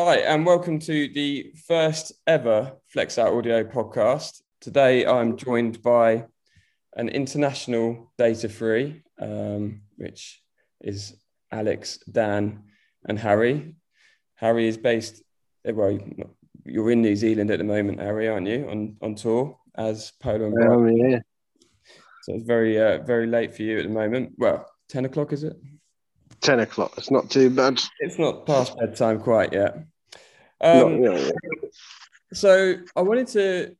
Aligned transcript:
Hi, 0.00 0.18
and 0.18 0.46
welcome 0.46 0.78
to 0.78 1.08
the 1.08 1.52
first 1.66 2.12
ever 2.24 2.76
Flexout 2.94 3.36
Audio 3.36 3.64
podcast. 3.64 4.42
Today 4.60 5.04
I'm 5.04 5.36
joined 5.36 5.82
by 5.82 6.26
an 6.94 7.08
international 7.08 8.12
Data 8.16 8.48
3, 8.48 9.02
um, 9.20 9.80
which 9.96 10.40
is 10.80 11.16
Alex, 11.50 11.98
Dan, 12.08 12.62
and 13.08 13.18
Harry. 13.18 13.74
Harry 14.36 14.68
is 14.68 14.76
based, 14.76 15.20
well, 15.64 15.98
you're 16.64 16.92
in 16.92 17.02
New 17.02 17.16
Zealand 17.16 17.50
at 17.50 17.58
the 17.58 17.64
moment, 17.64 17.98
Harry, 17.98 18.28
aren't 18.28 18.46
you, 18.46 18.68
on, 18.70 18.96
on 19.02 19.16
tour 19.16 19.58
as 19.76 20.12
Pola 20.20 20.44
and 20.44 20.62
Um, 20.62 20.88
yeah. 20.96 21.18
So 22.22 22.34
it's 22.34 22.44
very, 22.44 22.80
uh, 22.80 22.98
very 22.98 23.26
late 23.26 23.52
for 23.52 23.64
you 23.64 23.78
at 23.78 23.82
the 23.82 23.90
moment. 23.92 24.34
Well, 24.38 24.64
10 24.90 25.06
o'clock, 25.06 25.32
is 25.32 25.42
it? 25.42 25.56
10 26.40 26.60
o'clock. 26.60 26.94
It's 26.96 27.10
not 27.10 27.30
too 27.30 27.50
bad. 27.50 27.80
It's 28.00 28.18
not 28.18 28.46
past 28.46 28.76
bedtime 28.78 29.20
quite 29.20 29.52
yet. 29.52 29.76
Not- 30.62 30.82
Um, 30.84 31.02
yeah, 31.02 31.16
yeah. 31.18 31.30
So 32.32 32.74
I 32.96 33.02
wanted 33.02 33.28
to 33.28 33.76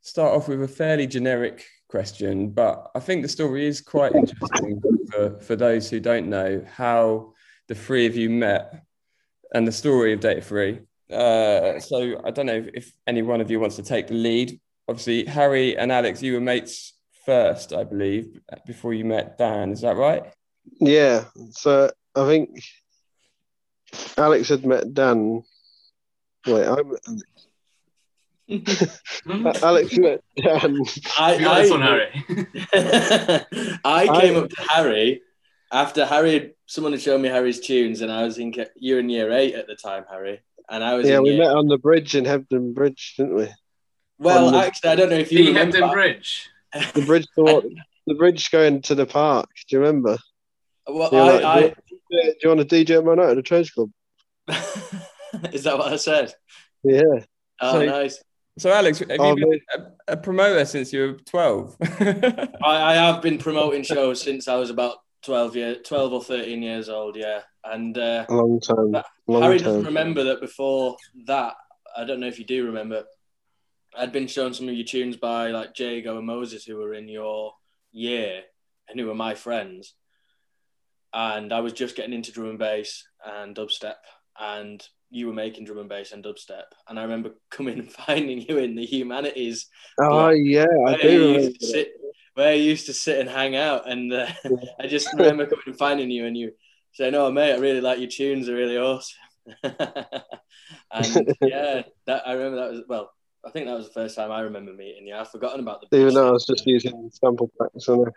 start 0.00 0.34
off 0.34 0.48
with 0.48 0.62
a 0.62 0.68
fairly 0.68 1.06
generic 1.06 1.64
question, 1.88 2.50
but 2.50 2.90
I 2.94 3.00
think 3.00 3.22
the 3.22 3.28
story 3.28 3.66
is 3.66 3.80
quite 3.80 4.14
interesting 4.14 4.80
for, 5.10 5.38
for 5.40 5.56
those 5.56 5.88
who 5.90 6.00
don't 6.00 6.28
know 6.28 6.64
how 6.72 7.32
the 7.68 7.74
three 7.74 8.06
of 8.06 8.16
you 8.16 8.30
met 8.30 8.82
and 9.54 9.66
the 9.66 9.72
story 9.72 10.12
of 10.12 10.20
Data 10.20 10.40
3. 10.40 10.80
Uh, 11.12 11.78
so 11.78 12.20
I 12.24 12.30
don't 12.32 12.46
know 12.46 12.56
if, 12.56 12.66
if 12.74 12.92
any 13.06 13.22
one 13.22 13.40
of 13.40 13.50
you 13.50 13.60
wants 13.60 13.76
to 13.76 13.82
take 13.82 14.08
the 14.08 14.14
lead. 14.14 14.60
Obviously, 14.88 15.24
Harry 15.26 15.76
and 15.76 15.92
Alex, 15.92 16.22
you 16.22 16.34
were 16.34 16.40
mates 16.40 16.94
first, 17.24 17.72
I 17.72 17.84
believe, 17.84 18.40
before 18.66 18.94
you 18.94 19.04
met 19.04 19.38
Dan. 19.38 19.70
Is 19.70 19.82
that 19.82 19.96
right? 19.96 20.32
Yeah. 20.80 21.24
So 21.50 21.90
I 22.14 22.26
think 22.26 22.60
Alex 24.16 24.48
had 24.48 24.64
met 24.66 24.92
Dan. 24.94 25.42
Wait, 26.46 26.66
I 26.66 26.76
met 26.82 27.00
Alex 29.62 29.96
met 29.96 30.20
Dan. 30.36 30.76
I, 31.18 31.34
You 31.34 31.40
got 31.44 31.58
this 31.62 31.70
one, 31.70 31.82
Harry. 31.82 32.08
I 33.84 34.06
came 34.20 34.36
up 34.36 34.48
to 34.50 34.62
Harry 34.68 35.22
after 35.72 36.06
Harry, 36.06 36.54
someone 36.66 36.92
had 36.92 37.02
shown 37.02 37.20
me 37.22 37.28
Harry's 37.28 37.58
tunes, 37.60 38.00
and 38.00 38.12
I 38.12 38.22
was 38.22 38.38
in 38.38 38.52
ca- 38.52 38.66
you 38.76 38.94
were 38.94 39.00
in 39.00 39.08
year 39.08 39.32
eight 39.32 39.54
at 39.56 39.66
the 39.66 39.74
time, 39.74 40.04
Harry, 40.08 40.40
and 40.70 40.84
I 40.84 40.94
was 40.94 41.08
Yeah, 41.08 41.16
in 41.16 41.22
we 41.24 41.30
year, 41.30 41.38
met 41.38 41.56
on 41.56 41.66
the 41.66 41.76
bridge 41.78 42.14
in 42.14 42.24
Hebden 42.24 42.72
Bridge, 42.72 43.14
didn't 43.16 43.34
we? 43.34 43.48
Well, 44.18 44.52
the- 44.52 44.58
actually, 44.58 44.90
I 44.90 44.94
don't 44.96 45.10
know 45.10 45.16
if 45.16 45.32
you 45.32 45.38
The 45.38 45.48
remember. 45.48 45.78
Hebden 45.80 45.92
Bridge. 45.92 46.48
The 46.94 47.02
bridge 47.02 47.26
toward, 47.34 47.64
the 48.06 48.14
bridge 48.14 48.50
going 48.52 48.82
to 48.82 48.94
the 48.94 49.06
park. 49.06 49.48
Do 49.68 49.76
you 49.76 49.80
remember? 49.80 50.18
Well, 50.88 51.08
You 51.12 51.18
were 51.18 51.24
like, 51.40 51.44
I, 51.44 51.60
do, 51.68 52.34
you, 52.42 52.48
want 52.48 52.60
to 52.60 52.66
DJ 52.84 52.98
at 52.98 53.04
my 53.04 53.14
night 53.14 53.30
at 53.30 53.36
the 53.36 53.42
Trades 53.42 53.70
Club? 53.70 53.90
Is 55.52 55.64
that 55.64 55.76
what 55.78 55.92
I 55.92 55.96
said? 55.96 56.32
Yeah. 56.84 57.02
Oh, 57.60 57.72
So- 57.80 57.86
nice. 57.86 58.22
So, 58.58 58.72
Alex, 58.72 59.00
have 59.00 59.08
Oh, 59.20 59.36
you 59.36 59.44
been 59.46 59.60
a, 60.08 60.12
a 60.12 60.16
promoter 60.16 60.64
since 60.64 60.90
you 60.90 61.00
were 61.00 61.12
12? 61.26 61.76
I, 61.82 62.48
I 62.64 62.94
have 62.94 63.20
been 63.20 63.36
promoting 63.36 63.82
shows 63.82 64.22
since 64.22 64.48
I 64.48 64.56
was 64.56 64.70
about 64.70 64.96
twelve 65.20 65.54
year, 65.56 65.74
twelve 65.74 66.14
or 66.14 66.22
thirteen 66.24 66.62
years 66.62 66.88
old. 66.88 67.16
Yeah, 67.16 67.40
and 67.64 67.98
uh, 67.98 68.24
A 68.30 68.34
long 68.34 68.58
time. 68.60 68.92
That- 68.92 69.04
Long 69.26 69.42
Harry 69.42 69.58
time. 69.58 69.64
doesn't 69.66 69.84
remember 69.84 70.24
that 70.24 70.40
before 70.40 70.96
that. 71.26 71.52
I 71.94 72.04
don't 72.04 72.18
know 72.18 72.28
if 72.28 72.38
you 72.38 72.46
do 72.46 72.64
remember. 72.64 73.04
I'd 73.94 74.12
been 74.12 74.26
shown 74.26 74.54
some 74.54 74.70
of 74.70 74.74
your 74.74 74.86
tunes 74.86 75.18
by 75.18 75.48
like 75.50 75.78
Jago 75.78 76.16
and 76.16 76.26
Moses, 76.26 76.64
who 76.64 76.76
were 76.76 76.94
in 76.94 77.08
your 77.08 77.52
year 77.92 78.40
and 78.88 78.98
who 78.98 79.06
were 79.06 79.14
my 79.14 79.34
friends. 79.34 79.92
And 81.18 81.50
I 81.50 81.60
was 81.60 81.72
just 81.72 81.96
getting 81.96 82.12
into 82.12 82.30
drum 82.30 82.50
and 82.50 82.58
bass 82.58 83.02
and 83.24 83.56
dubstep, 83.56 83.94
and 84.38 84.86
you 85.08 85.26
were 85.26 85.32
making 85.32 85.64
drum 85.64 85.78
and 85.78 85.88
bass 85.88 86.12
and 86.12 86.22
dubstep. 86.22 86.64
And 86.86 86.98
I 86.98 87.04
remember 87.04 87.30
coming 87.50 87.78
and 87.78 87.90
finding 87.90 88.38
you 88.42 88.58
in 88.58 88.74
the 88.74 88.84
humanities 88.84 89.66
Oh, 89.98 90.28
yeah. 90.28 90.66
I 90.86 90.96
do 90.98 91.08
you 91.10 91.28
used 91.40 91.60
to 91.60 91.66
sit, 91.66 91.88
where 92.34 92.54
you 92.54 92.64
used 92.64 92.84
to 92.86 92.92
sit 92.92 93.18
and 93.18 93.30
hang 93.30 93.56
out. 93.56 93.90
And 93.90 94.12
uh, 94.12 94.26
I 94.80 94.88
just 94.88 95.08
remember 95.14 95.46
coming 95.46 95.64
and 95.68 95.78
finding 95.78 96.10
you, 96.10 96.26
and 96.26 96.36
you 96.36 96.52
saying, 96.92 97.14
"Oh, 97.14 97.30
mate, 97.30 97.54
I 97.54 97.58
really 97.58 97.80
like 97.80 97.98
your 97.98 98.08
tunes. 98.10 98.46
They're 98.46 98.56
really 98.56 98.76
awesome." 98.76 99.18
and 99.62 101.34
yeah, 101.40 101.82
that 102.06 102.28
I 102.28 102.32
remember 102.32 102.56
that 102.56 102.70
was 102.72 102.82
well. 102.88 103.10
I 103.42 103.50
think 103.52 103.66
that 103.66 103.76
was 103.76 103.86
the 103.86 103.94
first 103.94 104.16
time 104.16 104.32
I 104.32 104.40
remember 104.40 104.72
meeting 104.72 105.06
you. 105.06 105.14
I've 105.14 105.30
forgotten 105.30 105.60
about 105.60 105.80
the 105.80 105.96
Even 105.96 106.14
though 106.14 106.28
I 106.28 106.32
was 106.32 106.44
just 106.44 106.66
using 106.66 107.08
sample 107.12 107.50
packs 107.58 107.88
on 107.88 108.08
it. 108.08 108.14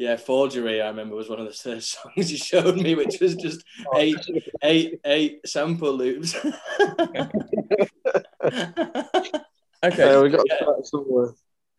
Yeah 0.00 0.16
forgery. 0.16 0.80
I 0.80 0.88
remember 0.88 1.14
was 1.14 1.28
one 1.28 1.40
of 1.40 1.46
the 1.46 1.52
first 1.52 1.98
songs 2.02 2.32
you 2.32 2.38
showed 2.38 2.76
me, 2.76 2.94
which 2.94 3.20
was 3.20 3.36
just 3.36 3.62
eight 3.96 4.16
eight 4.64 4.98
eight 5.04 5.40
sample 5.46 5.92
loops. 5.92 6.34
okay. 6.44 6.48
Yeah, 9.82 10.22
we 10.22 10.30
got 10.30 10.46
Yeah. 10.48 10.64
that 10.66 10.80
somewhere. 10.84 11.34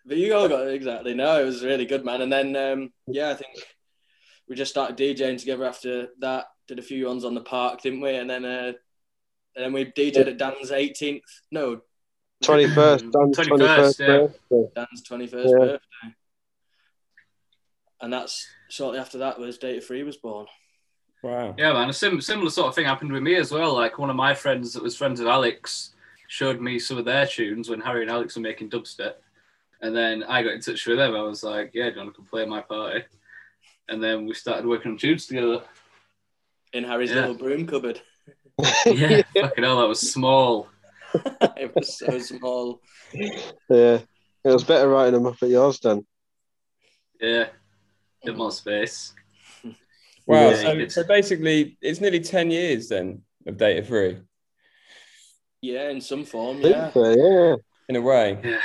But 0.06 0.18
you 0.18 0.34
all 0.36 0.48
got 0.48 0.68
it 0.68 0.74
exactly. 0.74 1.14
No, 1.14 1.42
it 1.42 1.46
was 1.46 1.64
really 1.64 1.86
good, 1.86 2.06
man. 2.06 2.22
And 2.22 2.32
then, 2.32 2.56
um, 2.56 2.94
yeah, 3.08 3.30
I 3.30 3.36
think 3.36 3.54
we 4.48 4.56
just 4.56 4.72
started 4.72 4.98
DJing 4.98 5.40
together 5.40 5.66
after 5.66 6.08
that. 6.20 6.46
Did 6.68 6.80
a 6.80 6.84
few 6.84 7.08
ones 7.08 7.26
on 7.26 7.36
the 7.36 7.42
park, 7.42 7.82
didn't 7.82 8.02
we? 8.02 8.16
And 8.16 8.30
then, 8.30 8.46
uh, 8.46 8.74
and 9.56 9.66
then 9.66 9.74
we 9.74 9.86
DJed 9.86 10.28
at 10.28 10.38
Dan's 10.38 10.72
18th. 10.72 11.22
No, 11.52 11.82
21st, 12.44 13.12
Dan's 13.12 13.38
21st, 13.38 13.48
21st, 13.48 14.00
yeah. 14.00 14.08
birthday. 14.08 14.72
Dan's 14.76 15.04
21st 15.08 15.50
Yeah. 15.50 15.58
birthday. 15.66 16.16
And 18.02 18.12
that's 18.12 18.48
shortly 18.70 19.00
after 19.00 19.20
that 19.20 19.40
was 19.40 19.58
Data 19.58 19.82
3 19.82 20.04
was 20.04 20.18
born. 20.18 20.48
Wow. 21.24 21.54
Yeah, 21.58 21.74
man. 21.74 21.90
A 21.90 21.94
sim- 21.94 22.22
similar 22.22 22.50
sort 22.50 22.68
of 22.70 22.76
thing 22.76 22.86
happened 22.86 23.12
with 23.12 23.22
me 23.22 23.36
as 23.36 23.52
well. 23.52 23.74
Like 23.76 24.00
one 24.00 24.10
of 24.10 24.16
my 24.16 24.34
friends 24.34 24.74
that 24.74 24.82
was 24.84 24.98
friends 24.98 25.20
with 25.20 25.30
Alex 25.30 25.94
showed 26.28 26.60
me 26.62 26.80
some 26.80 26.98
of 26.98 27.06
their 27.06 27.28
tunes 27.28 27.70
when 27.70 27.82
Harry 27.82 28.02
and 28.02 28.10
Alex 28.10 28.36
were 28.36 28.42
making 28.42 28.70
dubstep. 28.72 29.16
And 29.82 29.96
then 29.96 30.24
I 30.24 30.42
got 30.44 30.54
in 30.54 30.62
touch 30.62 30.86
with 30.88 30.98
them. 30.98 31.16
I 31.16 31.22
was 31.22 31.44
like, 31.44 31.72
yeah, 31.74 31.90
do 31.90 31.96
you 31.96 31.98
want 32.02 32.10
to 32.14 32.18
come 32.18 32.26
play 32.26 32.42
at 32.44 32.48
my 32.48 32.62
party? 32.62 33.04
And 33.90 34.02
then 34.02 34.26
we 34.26 34.34
started 34.34 34.66
working 34.66 34.92
on 34.94 34.98
tunes 34.98 35.26
together. 35.28 35.62
In 36.74 36.84
Harry's 36.84 37.10
Yeah. 37.12 37.22
little 37.28 37.36
broom 37.36 37.68
cupboard. 37.68 38.02
Yeah, 38.86 39.22
fucking 39.36 39.64
hell, 39.64 39.80
that 39.80 39.88
was 39.88 40.12
small. 40.12 40.70
it 41.58 41.72
was 41.76 41.98
so 42.00 42.18
small. 42.20 42.82
Yeah. 43.70 44.00
It 44.44 44.50
was 44.50 44.64
better 44.64 44.88
writing 44.90 45.14
them 45.14 45.28
up 45.28 45.42
at 45.44 45.50
yours, 45.50 45.80
Dan. 45.80 46.04
Yeah, 47.20 47.48
bit 48.24 48.38
more 48.38 48.52
space. 48.52 49.14
Wow. 50.28 50.52
Yeah. 50.52 50.62
So, 50.62 50.88
so 50.88 51.04
basically, 51.04 51.78
it's 51.82 52.00
nearly 52.00 52.20
10 52.20 52.52
years 52.52 52.90
then 52.90 53.24
of 53.48 53.58
Data 53.58 53.84
3 53.84 54.18
Yeah, 55.64 55.90
in 55.90 56.00
some 56.00 56.26
form. 56.26 56.62
Yeah. 56.62 56.92
so, 56.92 57.10
yeah. 57.10 57.56
in 57.90 57.96
a 57.96 58.02
way. 58.02 58.40
Yeah. 58.44 58.60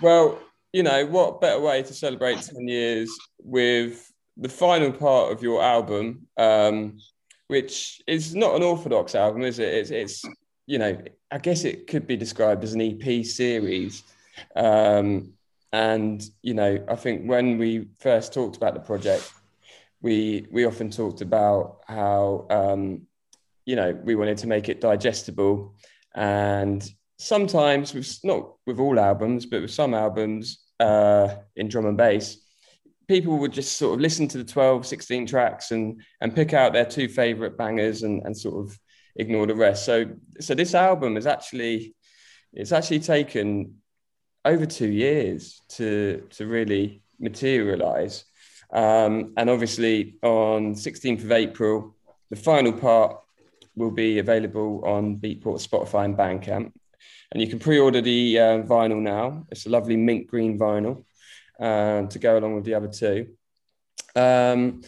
Well, 0.00 0.38
you 0.72 0.84
know, 0.84 1.04
what 1.06 1.40
better 1.40 1.60
way 1.60 1.82
to 1.82 1.92
celebrate 1.92 2.40
10 2.40 2.68
years 2.68 3.10
with 3.38 4.10
the 4.36 4.48
final 4.48 4.92
part 4.92 5.32
of 5.32 5.42
your 5.42 5.62
album, 5.62 6.28
um, 6.36 6.98
which 7.48 8.00
is 8.06 8.34
not 8.34 8.54
an 8.54 8.62
orthodox 8.62 9.14
album, 9.16 9.42
is 9.42 9.58
it? 9.58 9.74
It's, 9.74 9.90
it's, 9.90 10.22
you 10.66 10.78
know, 10.78 10.96
I 11.30 11.38
guess 11.38 11.64
it 11.64 11.88
could 11.88 12.06
be 12.06 12.16
described 12.16 12.64
as 12.64 12.72
an 12.72 12.80
EP 12.80 13.24
series. 13.24 14.04
Um, 14.56 15.34
and, 15.74 16.22
you 16.42 16.54
know, 16.54 16.84
I 16.88 16.94
think 16.94 17.26
when 17.26 17.58
we 17.58 17.88
first 17.98 18.32
talked 18.32 18.56
about 18.56 18.74
the 18.74 18.80
project, 18.80 19.30
we, 20.00 20.46
we 20.50 20.66
often 20.66 20.90
talked 20.90 21.20
about 21.20 21.80
how, 21.86 22.46
um, 22.50 23.06
you 23.66 23.76
know, 23.76 23.92
we 24.04 24.14
wanted 24.14 24.38
to 24.38 24.46
make 24.46 24.68
it 24.68 24.80
digestible. 24.80 25.74
And 26.14 26.88
sometimes 27.18 27.94
with 27.94 28.18
not 28.24 28.54
with 28.66 28.78
all 28.80 28.98
albums 28.98 29.46
but 29.46 29.62
with 29.62 29.70
some 29.70 29.94
albums 29.94 30.64
uh, 30.80 31.28
in 31.56 31.68
drum 31.68 31.86
and 31.86 31.96
bass 31.96 32.38
people 33.06 33.38
would 33.38 33.52
just 33.52 33.76
sort 33.76 33.94
of 33.94 34.00
listen 34.00 34.26
to 34.28 34.38
the 34.38 34.44
12 34.44 34.86
16 34.86 35.26
tracks 35.26 35.70
and 35.70 36.02
and 36.20 36.34
pick 36.34 36.52
out 36.52 36.72
their 36.72 36.84
two 36.84 37.08
favorite 37.08 37.56
bangers 37.56 38.02
and, 38.02 38.22
and 38.24 38.36
sort 38.36 38.66
of 38.66 38.78
ignore 39.16 39.46
the 39.46 39.54
rest. 39.54 39.84
So 39.84 40.06
so 40.40 40.54
this 40.54 40.74
album 40.74 41.16
is 41.16 41.26
actually 41.26 41.94
it's 42.52 42.72
actually 42.72 43.00
taken 43.00 43.74
over 44.44 44.66
two 44.66 44.88
years 44.88 45.62
to 45.68 46.26
to 46.30 46.46
really 46.46 47.02
materialize 47.18 48.24
um, 48.72 49.32
and 49.36 49.48
obviously 49.48 50.16
on 50.22 50.74
16th 50.74 51.24
of 51.24 51.32
april 51.32 51.94
the 52.30 52.36
final 52.36 52.72
part 52.72 53.20
will 53.76 53.90
be 53.90 54.18
available 54.18 54.84
on 54.84 55.16
beatport 55.16 55.66
spotify 55.66 56.04
and 56.04 56.16
bandcamp 56.16 56.72
and 57.34 57.42
you 57.42 57.48
can 57.48 57.58
pre-order 57.58 58.00
the 58.00 58.38
uh, 58.38 58.62
vinyl 58.62 59.00
now. 59.00 59.44
It's 59.50 59.66
a 59.66 59.68
lovely 59.70 59.96
mint 59.96 60.28
green 60.28 60.58
vinyl 60.58 61.04
uh, 61.58 62.06
to 62.06 62.18
go 62.18 62.38
along 62.38 62.54
with 62.54 62.64
the 62.64 62.74
other 62.74 62.88
two. 62.88 63.34
Um, 64.14 64.82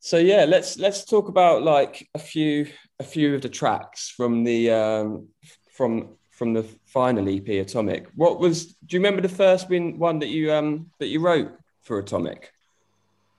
so 0.00 0.16
yeah, 0.16 0.46
let's 0.46 0.78
let's 0.78 1.04
talk 1.04 1.28
about 1.28 1.62
like 1.62 2.08
a 2.14 2.18
few 2.18 2.66
a 2.98 3.04
few 3.04 3.34
of 3.34 3.42
the 3.42 3.48
tracks 3.48 4.08
from 4.08 4.42
the 4.42 4.70
um, 4.70 5.28
from 5.72 6.16
from 6.32 6.52
the 6.54 6.64
final 6.86 7.28
EP 7.28 7.46
Atomic. 7.48 8.08
What 8.16 8.40
was? 8.40 8.66
Do 8.66 8.96
you 8.96 8.98
remember 8.98 9.22
the 9.22 9.28
first 9.28 9.68
win, 9.68 9.98
one 9.98 10.18
that 10.18 10.28
you 10.28 10.52
um 10.52 10.90
that 10.98 11.06
you 11.08 11.20
wrote 11.20 11.52
for 11.82 11.98
Atomic? 11.98 12.52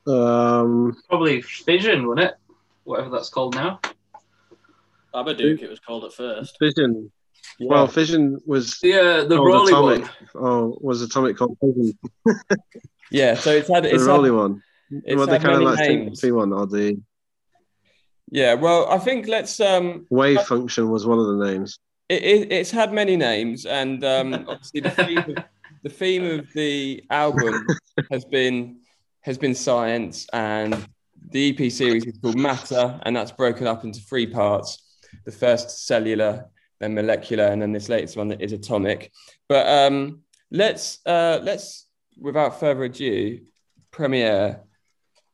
Um, 0.08 0.96
Probably 1.10 1.42
Fission, 1.42 2.08
wasn't 2.08 2.28
it? 2.28 2.34
Whatever 2.86 3.10
that's 3.10 3.30
called 3.30 3.56
now. 3.56 3.80
Babadook, 5.14 5.62
it 5.62 5.70
was 5.70 5.80
called 5.80 6.06
at 6.06 6.14
first. 6.14 6.58
Fission. 6.60 7.12
Well, 7.60 7.88
Fission 7.88 8.40
was 8.46 8.80
The 8.80 8.94
uh, 8.96 9.24
the 9.26 9.38
Rolly 9.38 9.72
Atomic. 9.72 10.02
one. 10.02 10.10
Oh, 10.36 10.78
was 10.82 11.02
Atomic 11.02 11.38
called 11.38 11.58
Fission? 11.62 11.98
yeah. 13.12 13.36
So 13.36 13.52
it's 13.52 13.70
had 13.70 13.86
it's 13.86 13.92
The 13.92 13.96
it's 14.00 14.04
Rolly 14.06 14.30
had, 14.30 14.36
one. 14.38 14.64
it's 15.06 15.16
Well, 15.18 15.28
the 15.28 15.40
kind 15.40 15.56
of 15.56 15.62
like 15.62 15.80
names. 15.80 15.88
frequency 15.88 16.32
one 16.32 16.52
or 16.52 16.66
the 16.68 17.00
Yeah. 18.32 18.56
Well, 18.56 18.90
I 18.90 18.98
think 18.98 19.28
let's 19.28 19.60
um. 19.60 20.06
wave 20.10 20.42
function 20.42 20.90
was 20.90 21.06
one 21.06 21.20
of 21.20 21.28
the 21.38 21.46
names. 21.46 21.80
It, 22.10 22.24
it, 22.24 22.52
it's 22.52 22.72
had 22.72 22.94
many 22.94 23.16
names, 23.16 23.66
and 23.66 24.04
um, 24.04 24.34
obviously 24.48 24.82
the 24.82 24.92
theme, 24.92 25.18
of, 25.18 25.38
the 25.84 25.90
theme 25.90 26.40
of 26.40 26.52
the 26.54 27.04
album 27.10 27.66
has 28.12 28.26
been 28.26 28.80
has 29.22 29.38
been 29.38 29.56
science, 29.56 30.28
and 30.34 30.86
the 31.32 31.50
EP 31.50 31.72
series 31.72 32.06
is 32.06 32.18
called 32.22 32.38
Matter, 32.38 33.00
and 33.04 33.16
that's 33.16 33.32
broken 33.32 33.68
up 33.68 33.84
into 33.84 34.02
three 34.02 34.28
parts. 34.28 34.98
The 35.26 35.32
first 35.32 35.86
cellular, 35.86 36.50
then 36.80 36.94
molecular, 36.94 37.46
and 37.46 37.62
then 37.62 37.72
this 37.72 37.90
latest 37.90 38.18
one 38.18 38.28
that 38.30 38.42
is 38.42 38.52
atomic. 38.52 39.12
But 39.48 39.68
um, 39.68 40.24
let's 40.52 41.00
uh, 41.06 41.40
let's 41.42 41.88
without 42.20 42.60
further 42.60 42.84
ado 42.84 43.40
premiere 43.92 44.64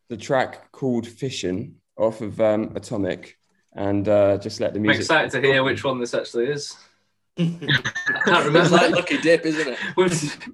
the 0.10 0.18
track 0.18 0.72
called 0.72 1.08
Fission 1.08 1.76
off 1.98 2.22
of 2.22 2.40
um, 2.42 2.74
Atomic, 2.76 3.38
and 3.74 4.08
uh, 4.08 4.38
just 4.38 4.60
let 4.60 4.74
the 4.74 4.80
music. 4.80 4.96
I'm 4.96 4.98
music. 5.00 5.20
excited 5.28 5.32
to 5.32 5.42
hear 5.42 5.64
which 5.64 5.84
one 5.84 6.00
this 6.00 6.14
actually 6.14 6.48
is. 6.48 6.78
I 7.40 7.44
can't 8.26 8.46
It's 8.56 8.70
remember. 8.70 8.70
like 8.72 8.92
Lucky 8.92 9.18
Dip, 9.20 9.46
isn't 9.46 9.68
it? 9.68 9.80
we've, 9.98 10.48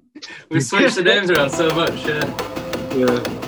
we've 0.50 0.64
switched 0.64 0.96
the 0.96 1.02
names 1.02 1.30
around 1.30 1.50
so 1.50 1.74
much. 1.74 2.04
Yeah. 2.06 2.24
Yeah. 2.94 3.45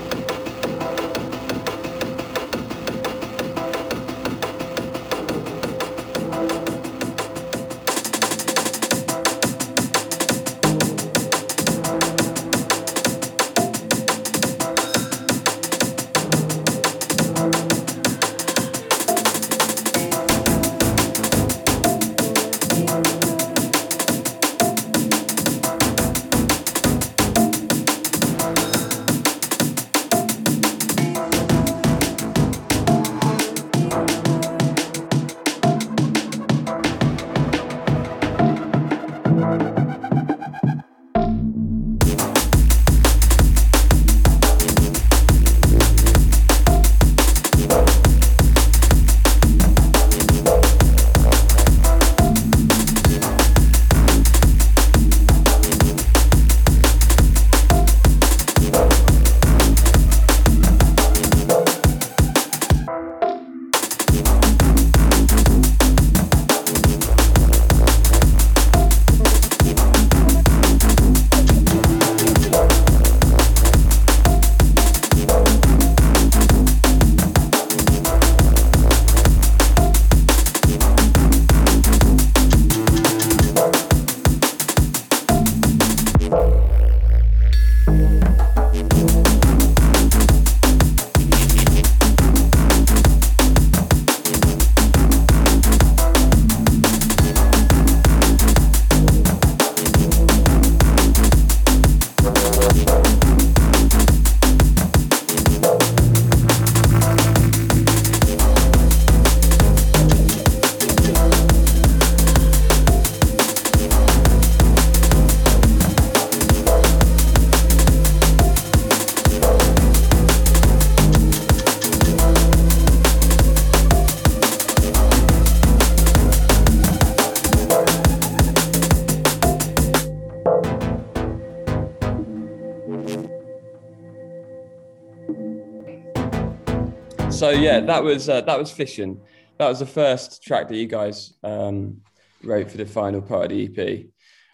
Yeah, 137.81 137.87
that 137.87 138.05
was 138.05 138.29
uh, 138.29 138.41
that 138.43 138.59
was 138.59 138.71
Fission. 138.71 139.21
That 139.59 139.69
was 139.69 139.81
the 139.81 139.87
first 139.87 140.43
track 140.43 140.69
that 140.69 140.77
you 140.77 140.87
guys 140.87 141.35
um, 141.43 142.03
wrote 142.43 142.71
for 142.71 142.77
the 142.77 142.87
final 142.87 143.21
part 143.21 143.47
of 143.47 143.51
the 143.51 143.65
EP. 143.65 144.07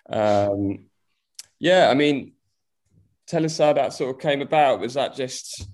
Um, 0.09 0.87
yeah, 1.59 1.89
I 1.91 1.95
mean, 1.95 2.33
tell 3.27 3.45
us 3.45 3.59
how 3.59 3.73
that 3.73 3.93
sort 3.93 4.15
of 4.15 4.21
came 4.21 4.43
about. 4.43 4.81
Was 4.81 4.95
that 4.95 5.15
just 5.15 5.67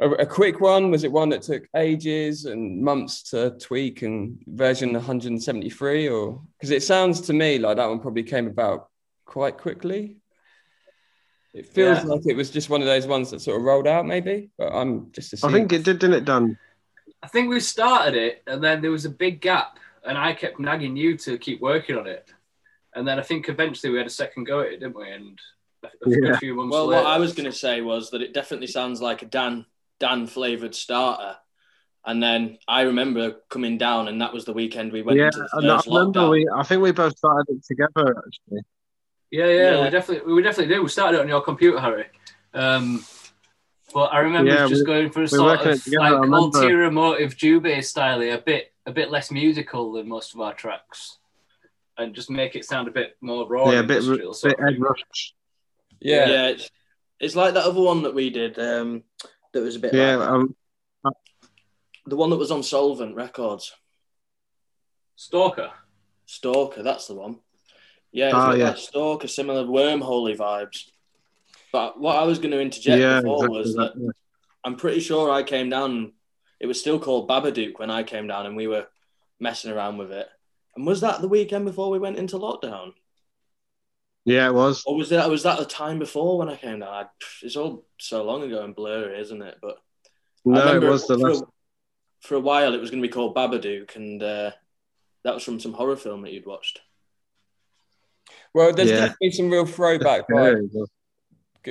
a, 0.00 0.08
a 0.10 0.26
quick 0.26 0.60
one? 0.60 0.90
Was 0.90 1.04
it 1.04 1.12
one 1.12 1.28
that 1.30 1.42
took 1.42 1.64
ages 1.74 2.44
and 2.44 2.82
months 2.82 3.22
to 3.30 3.50
tweak 3.58 4.02
and 4.02 4.42
version 4.46 4.92
173? 4.92 6.08
Or 6.08 6.40
because 6.58 6.70
it 6.70 6.82
sounds 6.82 7.20
to 7.22 7.32
me 7.32 7.58
like 7.58 7.76
that 7.76 7.88
one 7.88 8.00
probably 8.00 8.22
came 8.22 8.46
about 8.46 8.88
quite 9.24 9.58
quickly. 9.58 10.16
It 11.54 11.66
feels 11.66 11.98
Yeah. 11.98 12.04
like 12.04 12.26
it 12.26 12.36
was 12.36 12.50
just 12.50 12.70
one 12.70 12.80
of 12.80 12.86
those 12.86 13.06
ones 13.06 13.30
that 13.30 13.40
sort 13.40 13.56
of 13.58 13.64
rolled 13.64 13.86
out, 13.86 14.06
maybe. 14.06 14.50
But 14.58 14.72
I'm 14.72 15.10
just 15.12 15.32
Assuming. 15.32 15.54
I 15.54 15.58
think 15.58 15.72
it 15.72 15.84
did, 15.84 15.98
didn't 15.98 16.16
it, 16.16 16.24
Dan? 16.24 16.58
I 17.22 17.28
think 17.28 17.48
we 17.48 17.58
started 17.60 18.14
it, 18.14 18.42
and 18.46 18.62
then 18.62 18.80
there 18.80 18.90
was 18.90 19.04
a 19.04 19.10
big 19.10 19.40
gap, 19.40 19.78
and 20.04 20.16
I 20.16 20.34
kept 20.34 20.60
nagging 20.60 20.96
you 20.96 21.16
to 21.18 21.38
keep 21.38 21.60
working 21.60 21.96
on 21.96 22.06
it. 22.06 22.30
And 22.94 23.06
then 23.06 23.18
I 23.18 23.22
think 23.22 23.48
eventually 23.48 23.90
we 23.92 23.98
had 23.98 24.06
a 24.06 24.10
second 24.10 24.44
go 24.44 24.60
at 24.60 24.72
it, 24.72 24.80
didn't 24.80 24.96
we? 24.96 25.10
And 25.10 25.38
a, 25.84 25.88
a 25.88 26.28
Yeah. 26.28 26.36
few 26.38 26.54
months 26.54 26.72
Well, 26.72 26.86
later. 26.86 27.02
what 27.02 27.10
I 27.10 27.18
was 27.18 27.32
going 27.32 27.50
to 27.50 27.56
say 27.56 27.80
was 27.80 28.10
that 28.10 28.22
it 28.22 28.34
definitely 28.34 28.66
sounds 28.66 29.00
like 29.00 29.22
a 29.22 29.26
Dan 29.26 29.66
Dan 30.00 30.26
flavored 30.26 30.74
starter. 30.74 31.36
And 32.06 32.22
then 32.22 32.58
I 32.68 32.82
remember 32.82 33.36
coming 33.50 33.78
down, 33.78 34.08
and 34.08 34.20
that 34.20 34.32
was 34.32 34.44
the 34.44 34.52
weekend 34.52 34.92
we 34.92 35.02
went 35.02 35.18
yeah, 35.18 35.26
into 35.26 35.38
the 35.40 35.48
and 35.54 35.70
I 35.70 35.80
remember 35.86 36.20
lockdown. 36.20 36.30
we. 36.30 36.48
I 36.54 36.62
think 36.62 36.82
we 36.82 36.92
both 36.92 37.16
started 37.18 37.46
it 37.48 37.64
together. 37.64 38.14
Actually, 38.16 38.60
Yeah, 39.30 39.46
yeah, 39.46 39.52
Yeah. 39.72 39.84
we 39.84 39.90
definitely 39.90 40.32
we 40.32 40.42
definitely 40.42 40.74
did. 40.74 40.82
We 40.82 40.88
started 40.88 41.18
it 41.18 41.20
on 41.22 41.28
your 41.28 41.40
computer, 41.42 41.78
Harry. 41.80 42.06
Um, 42.54 43.04
but 43.92 44.12
I 44.12 44.20
remember 44.20 44.50
Yeah, 44.50 44.66
just 44.68 44.82
we- 44.82 44.86
going 44.86 45.10
for 45.10 45.20
a 45.20 45.22
we're 45.22 45.26
sort 45.28 45.42
working 45.58 45.72
of 45.72 45.78
it 45.78 45.82
together, 45.82 46.02
I 46.04 46.10
like 46.10 46.20
remember. 46.22 46.36
ulterior 46.58 46.90
motive 46.90 47.36
Jubei 47.36 47.84
style, 47.84 48.22
a 48.22 48.38
bit 48.38 48.72
a 48.86 48.92
bit 48.92 49.10
less 49.10 49.30
musical 49.30 49.92
than 49.92 50.08
most 50.08 50.34
of 50.34 50.40
our 50.40 50.54
tracks, 50.54 51.18
and 51.98 52.14
just 52.14 52.30
make 52.30 52.56
it 52.56 52.64
sound 52.64 52.88
a 52.88 52.90
bit 52.90 53.16
more 53.20 53.46
raw. 53.46 53.70
yeah, 53.70 53.80
a 53.80 53.82
bit, 53.82 53.98
industrial 53.98 54.30
bit 54.30 54.36
sort 54.38 54.58
of 54.60 54.66
Ed. 54.66 54.80
Rush. 54.80 55.34
yeah. 56.00 56.28
yeah, 56.28 56.46
it's, 56.48 56.70
it's 57.20 57.36
like 57.36 57.52
that 57.54 57.64
other 57.66 57.80
one 57.82 58.02
that 58.04 58.14
we 58.14 58.30
did. 58.30 58.58
Um, 58.58 59.02
that 59.52 59.62
was 59.62 59.76
a 59.76 59.80
bit 59.80 59.92
Yeah, 59.92 60.16
like 60.16 60.28
um, 60.30 60.56
the 62.06 62.16
one 62.16 62.30
that 62.30 62.36
was 62.36 62.50
on 62.50 62.60
Soulvent 62.62 63.14
Records. 63.14 63.74
Stalker. 65.16 65.70
Stalker, 66.26 66.82
that's 66.82 67.06
the 67.08 67.14
one. 67.14 67.40
Yeah, 68.12 68.26
it's 68.26 68.34
Ah, 68.34 68.48
like 68.50 68.58
yeah. 68.58 68.74
Stalker, 68.74 69.28
similar 69.28 69.64
wormholey 69.64 70.36
vibes. 70.36 70.84
But 71.72 72.00
what 72.00 72.16
I 72.16 72.24
was 72.24 72.38
going 72.38 72.52
to 72.52 72.60
interject 72.60 73.00
yeah, 73.00 73.20
before 73.20 73.44
exactly 73.44 73.58
was 73.58 73.74
that, 73.74 73.92
yeah. 73.96 74.10
I'm 74.64 74.76
pretty 74.76 75.00
sure 75.00 75.30
I 75.30 75.42
came 75.42 75.68
down. 75.68 76.12
It 76.60 76.66
was 76.66 76.80
still 76.80 76.98
called 76.98 77.28
Babadook 77.28 77.78
when 77.78 77.90
I 77.90 78.02
came 78.02 78.26
down, 78.26 78.46
and 78.46 78.56
we 78.56 78.66
were 78.66 78.86
messing 79.38 79.70
around 79.70 79.98
with 79.98 80.10
it. 80.10 80.26
And 80.74 80.86
was 80.86 81.02
that 81.02 81.20
the 81.20 81.28
weekend 81.28 81.64
before 81.66 81.90
we 81.90 81.98
went 81.98 82.16
into 82.16 82.38
lockdown, 82.38 82.92
Yeah, 84.24 84.48
it 84.48 84.54
was. 84.54 84.82
or 84.86 84.96
was 84.96 85.10
that 85.10 85.28
was 85.28 85.42
that 85.42 85.58
the 85.58 85.64
time 85.64 85.98
before 85.98 86.38
when 86.38 86.48
I 86.48 86.56
came 86.56 86.80
down? 86.80 86.88
I, 86.88 87.06
it's 87.42 87.56
all 87.56 87.84
so 87.98 88.24
long 88.24 88.42
ago 88.42 88.64
and 88.64 88.74
blurry, 88.74 89.20
isn't 89.20 89.42
it? 89.42 89.56
But 89.60 89.76
No, 90.44 90.74
it 90.76 90.82
was 90.82 91.06
the 91.06 91.18
for, 91.18 91.28
last. 91.30 91.44
for 92.22 92.34
a 92.36 92.40
while 92.40 92.74
it 92.74 92.80
was 92.80 92.90
going 92.90 93.02
to 93.02 93.08
be 93.08 93.12
called 93.12 93.34
Babadook, 93.36 93.96
and 93.96 94.22
uh, 94.22 94.50
that 95.24 95.34
was 95.34 95.42
from 95.44 95.60
some 95.60 95.74
horror 95.74 95.96
film 95.96 96.22
that 96.22 96.32
you'd 96.32 96.46
watched. 96.46 96.80
Well, 98.54 98.72
there's 98.72 98.90
Yeah. 98.90 98.96
definitely 98.96 99.30
some 99.32 99.50
real 99.50 99.66
throwback 99.66 100.28
vibes 100.28 100.88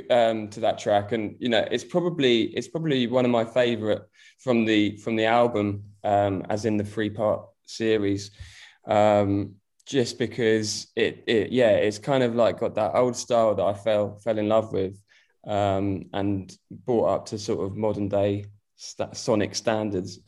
um, 0.09 0.49
to 0.49 0.59
that 0.61 0.77
track, 0.77 1.11
and 1.11 1.35
you 1.39 1.49
know, 1.49 1.65
it's 1.71 1.83
probably 1.83 2.43
it's 2.55 2.67
probably 2.67 3.07
one 3.07 3.25
of 3.25 3.31
my 3.31 3.45
favorite 3.45 4.03
from 4.39 4.65
the 4.65 4.97
from 4.97 5.15
the 5.15 5.25
album, 5.25 5.83
um, 6.03 6.43
as 6.49 6.65
in 6.65 6.77
the 6.77 6.83
three 6.83 7.09
part 7.09 7.47
series, 7.65 8.31
um, 8.87 9.55
just 9.85 10.19
because 10.19 10.87
it 10.95 11.23
it 11.27 11.51
yeah, 11.51 11.71
it's 11.71 11.99
kind 11.99 12.23
of 12.23 12.35
like 12.35 12.59
got 12.59 12.75
that 12.75 12.95
old 12.95 13.15
style 13.15 13.55
that 13.55 13.63
I 13.65 13.73
fell 13.73 14.17
fell 14.17 14.37
in 14.37 14.49
love 14.49 14.71
with, 14.73 15.01
um, 15.47 16.05
and 16.13 16.55
brought 16.69 17.05
up 17.09 17.25
to 17.27 17.39
sort 17.39 17.65
of 17.65 17.75
modern 17.77 18.09
day 18.09 18.45
sta 18.75 19.13
sonic 19.13 19.55
standards. 19.55 20.19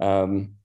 Um, 0.00 0.56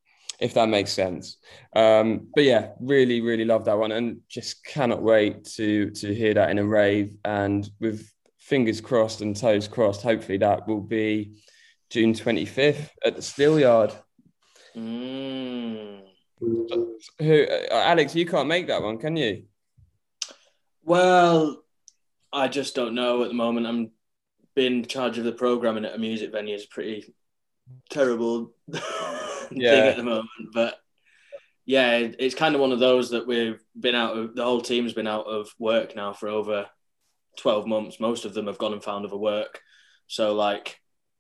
if 0.42 0.56
that 0.56 0.68
makes 0.68 0.92
sense. 0.92 1.38
Um, 1.76 2.28
but 2.34 2.44
yeah, 2.44 2.70
really, 2.80 3.22
really 3.22 3.46
love 3.46 3.66
that 3.66 3.78
one, 3.78 3.92
and 3.92 4.20
just 4.28 4.66
cannot 4.66 5.02
wait 5.02 5.46
to 5.56 5.92
to 5.92 6.14
hear 6.14 6.34
that 6.34 6.50
in 6.50 6.60
a 6.60 6.66
rave. 6.66 7.16
And 7.24 7.70
with 7.80 8.12
fingers 8.40 8.82
crossed 8.82 9.22
and 9.22 9.36
toes 9.36 9.68
crossed, 9.68 10.02
hopefully 10.02 10.40
that 10.40 10.68
will 10.68 10.82
be 10.82 11.42
June 11.90 12.14
twenty 12.14 12.46
fifth 12.46 12.92
at 13.06 13.16
the 13.16 13.22
Steelyard. 13.22 13.96
Mm. 14.76 16.02
Who, 17.20 17.44
uh, 17.44 17.68
Alex, 17.72 18.16
you 18.16 18.26
can't 18.26 18.48
make 18.48 18.68
that 18.68 18.82
one, 18.82 18.98
can 18.98 19.16
you? 19.16 19.44
Well, 20.84 21.64
I 22.34 22.48
just 22.48 22.74
don't 22.74 22.96
know 22.96 23.22
at 23.22 23.28
the 23.28 23.36
moment. 23.36 23.68
I'm 23.68 23.92
being 24.56 24.80
in 24.80 24.86
charge 24.86 25.20
of 25.20 25.24
the 25.24 25.32
programming 25.32 25.86
at 25.86 25.94
a 25.94 26.00
music 26.00 26.32
venue 26.32 26.56
is 26.56 26.66
pretty 26.66 27.14
terrible 27.90 28.54
Yeah. 29.62 29.72
thing 29.72 29.88
at 29.90 29.98
the 29.98 30.04
moment. 30.04 30.30
But 30.54 30.78
yeah, 31.66 31.98
it- 31.98 32.16
it's 32.20 32.36
kind 32.36 32.56
of 32.56 32.62
one 32.62 32.72
of 32.72 32.80
those 32.80 33.12
that 33.12 33.28
we've 33.28 33.62
been 33.80 33.96
out 33.96 34.18
of. 34.18 34.36
The 34.36 34.44
whole 34.44 34.62
team's 34.62 34.94
been 34.94 35.08
out 35.08 35.26
of 35.28 35.50
work 35.60 35.96
now 35.96 36.14
for 36.14 36.28
over 36.30 36.68
twelve 37.38 37.66
months. 37.68 38.00
Most 38.00 38.26
of 38.26 38.34
them 38.34 38.48
have 38.48 38.58
gone 38.58 38.74
and 38.74 38.84
found 38.84 39.06
other 39.06 39.18
work. 39.18 39.62
So 40.08 40.34
like 40.34 40.78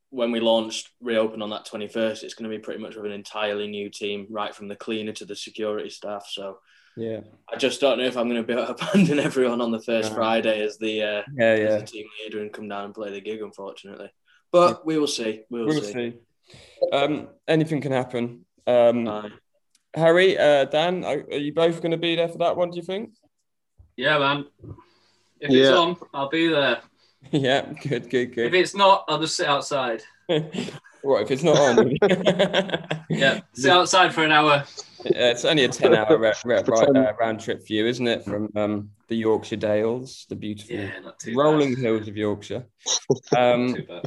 when 0.10 0.32
we 0.34 0.42
launched 0.42 0.90
reopen 1.00 1.42
on 1.42 1.52
that 1.52 1.66
21st 1.66 2.24
it's 2.24 2.34
going 2.34 2.44
to 2.52 2.54
be 2.54 2.62
pretty 2.62 2.82
much 2.82 2.98
with 2.98 3.06
an 3.06 3.14
entirely 3.14 3.66
new 3.66 3.90
team 3.90 4.28
right 4.30 4.54
from 4.54 4.68
the 4.68 4.76
cleaner 4.76 5.14
to 5.14 5.24
the 5.24 5.34
security 5.38 5.90
staff 5.90 6.26
so 6.30 6.60
Yeah, 6.98 7.22
I 7.50 7.56
just 7.56 7.80
don't 7.80 7.98
know 7.98 8.04
if 8.04 8.18
I'm 8.18 8.28
going 8.28 8.42
to 8.42 8.46
be 8.46 8.52
able 8.52 8.66
to 8.66 8.72
abandon 8.92 9.20
everyone 9.20 9.62
on 9.62 9.72
the 9.72 9.80
first. 9.82 10.14
Friday 10.14 10.62
as 10.66 10.78
the 10.78 11.02
uh, 11.02 11.22
yeah, 11.34 11.46
as 11.46 11.60
yeah. 11.62 11.78
the 11.78 11.86
team 11.86 12.08
leader 12.22 12.42
and 12.42 12.52
come 12.52 12.68
down 12.68 12.84
and 12.84 12.94
play 12.94 13.10
the 13.12 13.22
gig, 13.22 13.42
unfortunately. 13.42 14.12
But 14.52 14.86
we 14.86 14.98
will 14.98 15.08
see. 15.08 15.44
We 15.50 15.60
will 15.62 15.68
We'll 15.68 15.82
see. 15.82 15.94
see. 15.94 16.14
Um, 16.92 17.28
anything 17.48 17.82
can 17.82 17.92
happen. 17.92 18.46
Um, 18.68 19.08
Aye. 19.08 19.30
Harry, 19.96 20.38
uh, 20.38 20.66
Dan, 20.66 21.04
are, 21.04 21.24
are 21.32 21.38
you 21.38 21.54
both 21.54 21.82
going 21.82 21.92
to 21.92 21.98
be 21.98 22.16
there 22.16 22.30
for 22.30 22.38
that 22.40 22.56
one? 22.56 22.72
Do 22.72 22.78
you 22.78 22.84
think? 22.84 23.12
Yeah, 23.98 24.18
man. 24.20 24.46
If 25.40 25.52
it's 25.52 25.70
on, 25.70 25.98
I'll 26.14 26.30
be 26.30 26.48
there. 26.48 26.80
yeah, 27.32 27.74
good, 27.84 28.10
good, 28.10 28.34
good. 28.34 28.48
If 28.48 28.54
it's 28.54 28.76
not, 28.76 29.06
I'll 29.08 29.20
just 29.20 29.36
sit 29.36 29.48
outside. 29.48 30.02
what 30.28 31.24
if 31.24 31.32
it's 31.32 31.44
not 31.44 31.58
on? 31.58 31.98
Yeah, 33.10 33.42
sit 33.54 33.72
outside 33.72 34.14
for 34.14 34.24
an 34.24 34.32
hour. 34.32 34.64
Yeah, 35.04 35.32
it's 35.32 35.44
only 35.44 35.66
a 35.66 35.68
10 35.68 35.94
hour 35.94 36.18
re- 36.18 36.34
re- 36.46 36.64
Pretend- 36.64 36.98
uh, 36.98 37.14
round 37.20 37.42
trip 37.42 37.66
for 37.68 37.74
you, 37.74 37.86
isn't 37.88 38.08
it? 38.08 38.24
From 38.24 38.50
um, 38.56 38.92
the 39.10 39.16
Yorkshire 39.18 39.58
Dales, 39.58 40.26
the 40.30 40.36
beautiful 40.36 40.76
Yeah, 40.78 40.92
rolling 41.36 41.74
bad. 41.74 41.84
hills 41.84 42.08
of 42.08 42.16
Yorkshire. 42.16 42.66
Not 43.34 43.54
Um, 43.56 43.76
too 43.76 43.84
bad. 43.84 44.06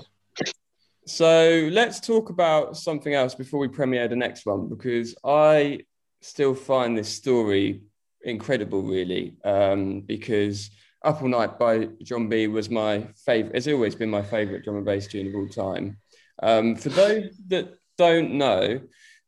So 1.06 1.68
let's 1.72 2.00
talk 2.00 2.30
about 2.30 2.76
something 2.76 3.14
else 3.14 3.34
before 3.34 3.60
we 3.60 3.68
premiere 3.68 4.08
the 4.08 4.16
next 4.16 4.46
one, 4.46 4.68
because 4.68 5.14
I 5.24 5.80
still 6.20 6.54
find 6.54 6.96
this 6.96 7.08
story 7.08 7.82
incredible, 8.22 8.82
really. 8.82 9.36
Um, 9.44 10.00
because 10.00 10.70
Up 11.04 11.22
All 11.22 11.28
Night 11.28 11.58
by 11.58 11.88
John 12.02 12.28
B 12.28 12.46
was 12.46 12.70
my 12.70 13.06
favorite, 13.26 13.54
has 13.54 13.68
always 13.68 13.94
been 13.94 14.10
my 14.10 14.22
favorite 14.22 14.64
drum 14.64 14.76
and 14.76 14.84
bass 14.84 15.06
tune 15.06 15.28
of 15.28 15.34
all 15.34 15.48
time. 15.48 15.98
Um, 16.42 16.76
for 16.76 16.88
those 16.88 17.36
that 17.48 17.74
don't 17.98 18.32
know, 18.32 18.80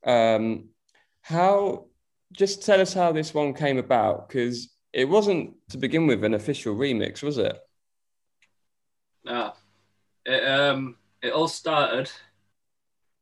um, 0.05 0.71
how 1.23 1.87
just 2.33 2.65
tell 2.65 2.81
us 2.81 2.93
how 2.93 3.13
this 3.13 3.33
one 3.33 3.55
came 3.55 3.79
about 3.79 4.29
because 4.29 4.71
it 4.93 5.09
wasn't 5.09 5.55
to 5.71 5.79
begin 5.79 6.07
with 6.07 6.25
an 6.25 6.35
official 6.35 6.75
remix, 6.75 7.23
was 7.23 7.39
it? 7.39 7.59
It, 10.25 10.45
um, 10.47 10.97
it 11.27 11.33
all 11.33 11.49
started 11.49 12.11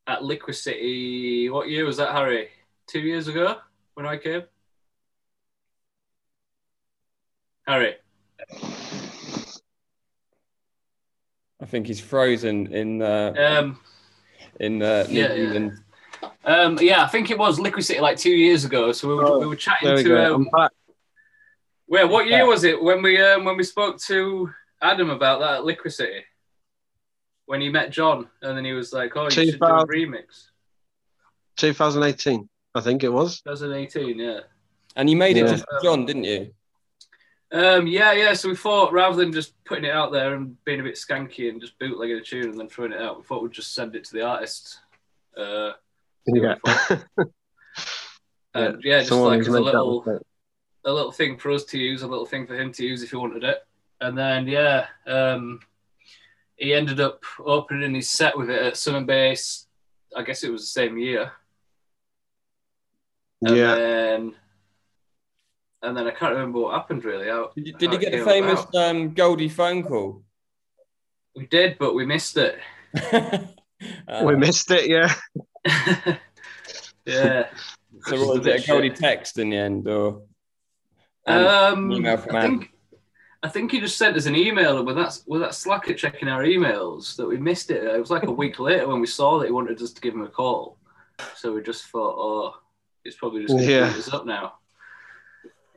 at 0.07 0.21
Liquicity. 0.21 1.51
What 1.51 1.69
year 1.69 1.85
was 1.87 1.97
that, 1.97 2.13
Harry? 2.13 2.49
Two 2.87 3.01
years 3.01 3.29
ago 3.29 3.57
when 3.95 4.07
I 4.07 4.19
came? 4.19 4.43
Harry. 7.67 7.95
I 11.61 11.67
think 11.67 11.87
he's 11.87 12.01
frozen 12.01 12.73
in 12.75 13.01
uh, 13.01 13.33
Um, 13.39 13.81
in 14.61 14.83
uh, 14.83 15.07
New 15.09 15.21
yeah, 15.21 15.33
yeah. 15.33 15.71
Um, 16.45 16.79
yeah, 16.81 17.03
I 17.03 17.09
think 17.09 17.31
it 17.31 17.39
was 17.39 17.59
Liquicity 17.59 18.01
like 18.01 18.19
two 18.19 18.31
years 18.31 18.67
ago. 18.67 18.93
So 18.93 19.09
we 19.09 19.15
were, 19.15 19.25
Oh, 19.25 19.39
we 19.39 19.47
were 19.47 19.57
chatting 19.57 19.87
There 19.89 19.97
we 19.97 20.03
to. 20.03 20.09
go. 20.11 20.35
Um, 20.35 20.35
I'm 20.35 20.51
back. 20.63 20.71
where? 21.87 22.07
What 22.07 22.27
year 22.27 22.45
was 22.47 22.65
it 22.65 22.83
when 22.83 23.01
we 23.03 23.21
um, 23.23 23.45
when 23.45 23.57
we 23.57 23.63
spoke 23.65 23.99
to 24.03 24.51
Adam 24.83 25.09
about 25.09 25.41
that 25.41 25.55
at 25.55 25.63
Liquicity? 25.63 26.21
When 27.47 27.61
he 27.61 27.69
met 27.69 27.91
John, 27.91 28.29
and 28.43 28.57
then 28.57 28.65
he 28.65 28.73
was 28.73 28.93
like, 28.93 29.17
"Oh, 29.17 29.25
you 29.25 29.31
should 29.31 29.59
do 29.61 29.67
a 29.67 29.87
remix." 29.87 30.49
2018, 31.57 32.49
I 32.75 32.81
think 32.81 33.05
it 33.05 33.11
was. 33.11 33.41
2018, 33.43 34.19
yeah. 34.19 34.41
And 34.97 35.09
you 35.11 35.17
made 35.17 35.37
it 35.37 35.41
Yeah. 35.47 35.53
just 35.53 35.65
for 35.65 35.81
John, 35.83 36.07
didn't 36.07 36.25
you? 36.25 36.53
Um, 37.53 37.87
yeah, 37.87 38.13
yeah. 38.13 38.33
So 38.35 38.49
we 38.49 38.57
thought 38.57 38.93
rather 38.93 39.17
than 39.17 39.33
just 39.33 39.53
putting 39.65 39.85
it 39.85 39.91
out 39.93 40.11
there 40.11 40.35
and 40.35 40.63
being 40.65 40.81
a 40.81 40.83
bit 40.83 40.95
skanky 40.97 41.49
and 41.49 41.61
just 41.61 41.79
bootlegging 41.79 42.17
a 42.17 42.21
tune 42.21 42.51
and 42.51 42.59
then 42.59 42.69
throwing 42.69 42.93
it 42.93 43.01
out, 43.01 43.19
we 43.19 43.23
thought 43.25 43.43
we'd 43.43 43.53
just 43.53 43.75
send 43.75 43.95
it 43.95 44.05
to 44.05 44.13
the 44.15 44.23
artist. 44.23 44.79
Uh, 45.37 45.73
Yeah. 46.27 46.55
and 48.55 48.83
yeah, 48.83 48.99
just 49.01 49.11
Someone 49.11 49.31
like 49.33 49.41
as 49.41 49.49
a 49.49 49.61
little 49.61 50.03
a 50.87 50.93
little 50.93 51.13
thing 51.13 51.37
for 51.39 51.51
us 51.51 51.65
to 51.65 51.79
use, 51.79 52.03
a 52.03 52.07
little 52.07 52.27
thing 52.27 52.47
for 52.47 52.55
him 52.59 52.73
to 52.73 52.85
use 52.85 53.03
if 53.03 53.11
he 53.11 53.17
wanted 53.17 53.45
it. 53.45 53.59
And 54.01 54.17
then 54.17 54.47
yeah, 54.49 54.87
um, 55.07 55.61
he 56.57 56.73
ended 56.73 57.01
up 57.01 57.23
opening 57.45 57.95
his 57.95 58.11
set 58.11 58.37
with 58.37 58.51
it 58.51 58.63
at 58.63 58.77
Summer 58.77 59.03
Base. 59.03 59.67
I 60.17 60.23
guess 60.23 60.45
it 60.45 60.51
was 60.51 60.63
the 60.63 60.67
same 60.67 60.99
year. 60.99 61.33
And 63.43 63.57
Yeah. 63.57 63.75
Then, 63.75 64.35
and 65.83 65.97
then 65.97 66.07
I 66.07 66.13
can't 66.13 66.33
remember 66.33 66.61
what 66.61 66.75
happened 66.75 67.05
really. 67.05 67.29
How, 67.29 67.51
Did 67.55 67.67
you, 67.67 67.73
did 67.75 67.93
you 67.93 67.99
get 67.99 68.13
the 68.13 68.25
famous 68.25 68.65
um, 68.75 69.13
Goldie 69.13 69.49
phone 69.49 69.83
call? 69.83 70.23
We 71.37 71.47
did, 71.47 71.79
but 71.79 71.95
we 71.95 72.07
missed 72.07 72.37
it. 72.37 72.59
Uh, 73.13 73.39
we 74.25 74.37
missed 74.37 74.71
it, 74.71 74.89
yeah. 74.89 75.13
yeah. 77.05 77.49
so 78.07 78.25
what 78.25 78.39
was 78.39 78.47
it, 78.47 78.65
a 78.65 78.67
Goldie 78.67 78.91
text 78.91 79.39
in 79.39 79.51
the 79.51 79.57
end, 79.57 79.89
or 79.89 80.23
Um, 81.27 81.91
email 81.91 82.17
from 82.17 82.37
I 82.37 82.41
think 82.43 82.74
I 83.45 83.49
think 83.49 83.71
he 83.73 83.79
just 83.79 83.99
sent 83.99 84.17
us 84.17 84.25
an 84.25 84.35
email 84.35 84.83
with 84.83 84.97
that 84.97 85.21
with 85.27 85.43
that 85.43 85.55
slack 85.55 85.91
at 85.91 85.99
checking 85.99 86.29
our 86.29 86.43
emails 86.45 87.15
that 87.17 87.29
we 87.29 87.37
missed 87.37 87.71
it. 87.71 87.85
It 87.85 88.01
was 88.01 88.11
like 88.11 88.23
a 88.23 88.31
week 88.43 88.59
later 88.59 88.89
when 88.89 89.01
we 89.03 89.07
saw 89.07 89.39
that 89.39 89.45
he 89.47 89.53
wanted 89.53 89.81
us 89.83 89.93
to 89.93 90.01
give 90.01 90.15
him 90.15 90.23
a 90.23 90.29
call. 90.29 90.79
So 91.37 91.53
we 91.53 91.63
just 91.63 91.85
thought, 91.85 92.15
oh, 92.17 92.55
it's 93.05 93.17
probably 93.17 93.43
just 93.43 93.53
going 93.55 93.67
to 93.67 93.71
Yeah. 93.71 93.89
beat 93.91 93.99
us 93.99 94.13
up 94.15 94.25
now. 94.25 94.55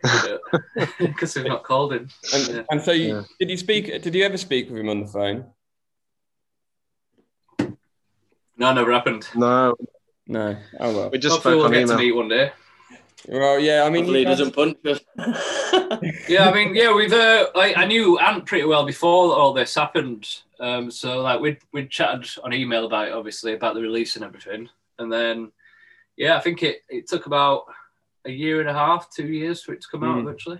Because 1.00 1.36
we've 1.36 1.45
not 1.45 1.65
called 1.65 1.91
him. 1.91 2.07
And, 2.33 2.47
Yeah. 2.47 2.63
and 2.71 2.81
so, 2.81 2.91
you, 2.93 3.15
Yeah. 3.15 3.24
did 3.38 3.50
you 3.50 3.57
speak? 3.57 4.01
Did 4.01 4.15
you 4.15 4.24
ever 4.24 4.38
speak 4.38 4.69
with 4.69 4.79
him 4.79 4.88
on 4.88 5.01
the 5.01 5.07
phone? 5.07 5.45
No, 8.55 8.74
never 8.74 8.93
happened. 8.93 9.27
No, 9.36 9.75
No. 10.25 10.55
Oh 10.79 10.95
well. 10.95 11.09
we 11.09 11.17
just 11.17 11.33
Hopefully 11.33 11.55
we'll 11.57 11.65
on 11.65 11.71
get 11.74 11.88
to 11.88 11.97
meet 11.97 12.13
one 12.15 12.29
day. 12.29 12.53
Well, 13.27 13.59
yeah. 13.59 13.83
I 13.83 13.89
mean, 13.89 14.03
Hopefully 14.03 14.19
he 14.19 14.24
you 14.24 14.29
doesn't 14.29 14.55
punch 14.55 14.77
us. 14.86 15.00
Yeah, 16.29 16.50
I 16.50 16.53
mean, 16.53 16.75
yeah, 16.75 16.93
we've. 16.93 17.12
Uh, 17.12 17.47
I, 17.55 17.74
I 17.75 17.86
knew 17.86 18.19
Ant 18.19 18.45
pretty 18.45 18.65
well 18.65 18.86
before 18.86 19.33
all 19.36 19.53
this 19.53 19.74
happened. 19.75 20.27
Um, 20.59 20.91
so 20.91 21.21
like 21.21 21.39
we'd 21.39 21.59
we'd 21.74 21.89
chatted 21.89 22.29
on 22.43 22.53
email 22.53 22.86
about 22.86 23.07
it, 23.07 23.13
obviously 23.13 23.53
about 23.53 23.75
the 23.75 23.81
release 23.81 24.15
and 24.15 24.25
everything, 24.25 24.69
and 25.00 25.12
then 25.12 25.51
yeah, 26.15 26.38
I 26.38 26.39
think 26.39 26.63
it 26.63 26.81
it 26.89 27.07
took 27.07 27.25
about 27.25 27.65
a 28.25 28.31
year 28.31 28.59
and 28.59 28.69
a 28.69 28.74
half, 28.74 29.09
two 29.09 29.27
years 29.27 29.62
for 29.63 29.74
it 29.74 29.81
to 29.81 29.88
come 29.89 30.03
out 30.03 30.17
Mm. 30.17 30.21
eventually. 30.24 30.59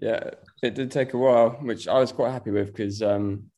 Yeah, 0.00 0.30
it 0.62 0.74
did 0.74 0.90
take 0.90 1.14
a 1.14 1.18
while, 1.18 1.50
which 1.62 1.88
I 1.88 1.98
was 2.00 2.12
quite 2.12 2.32
happy 2.32 2.50
with 2.50 2.66
because, 2.66 3.02
um, 3.02 3.50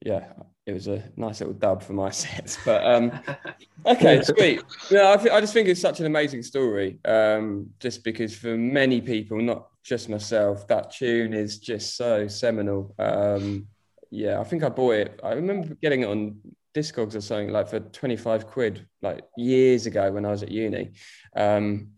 yeah, 0.00 0.32
it 0.66 0.72
was 0.72 0.86
a 0.86 1.02
nice 1.16 1.40
little 1.40 1.54
dub 1.54 1.82
for 1.82 1.92
my 1.92 2.10
sets. 2.22 2.58
But 2.64 2.84
um, 2.86 3.12
okay, 3.86 4.22
sweet. 4.22 4.62
No, 4.90 5.12
I, 5.12 5.16
th- 5.16 5.32
I 5.32 5.40
just 5.40 5.52
think 5.52 5.68
it's 5.68 5.80
such 5.80 6.00
an 6.00 6.06
amazing 6.06 6.42
story. 6.42 6.98
Um, 7.04 7.70
just 7.80 8.04
because 8.04 8.36
for 8.36 8.56
many 8.56 9.00
people, 9.00 9.40
not 9.40 9.68
just 9.82 10.08
myself, 10.08 10.66
that 10.68 10.92
tune 10.92 11.34
is 11.34 11.58
just 11.58 11.96
so 11.96 12.28
seminal. 12.28 12.94
Um, 12.98 13.66
yeah, 14.10 14.40
I 14.40 14.44
think 14.44 14.62
I 14.62 14.68
bought 14.68 14.94
it. 14.94 15.20
I 15.24 15.32
remember 15.32 15.74
getting 15.74 16.02
it 16.02 16.08
on 16.08 16.36
Discogs 16.74 17.14
or 17.14 17.20
something 17.20 17.50
like 17.50 17.68
for 17.68 17.80
25 17.80 18.46
quid, 18.46 18.86
like 19.00 19.24
years 19.36 19.86
ago 19.86 20.12
when 20.12 20.24
I 20.24 20.30
was 20.30 20.42
at 20.42 20.50
uni. 20.50 20.92
Um, 21.34 21.88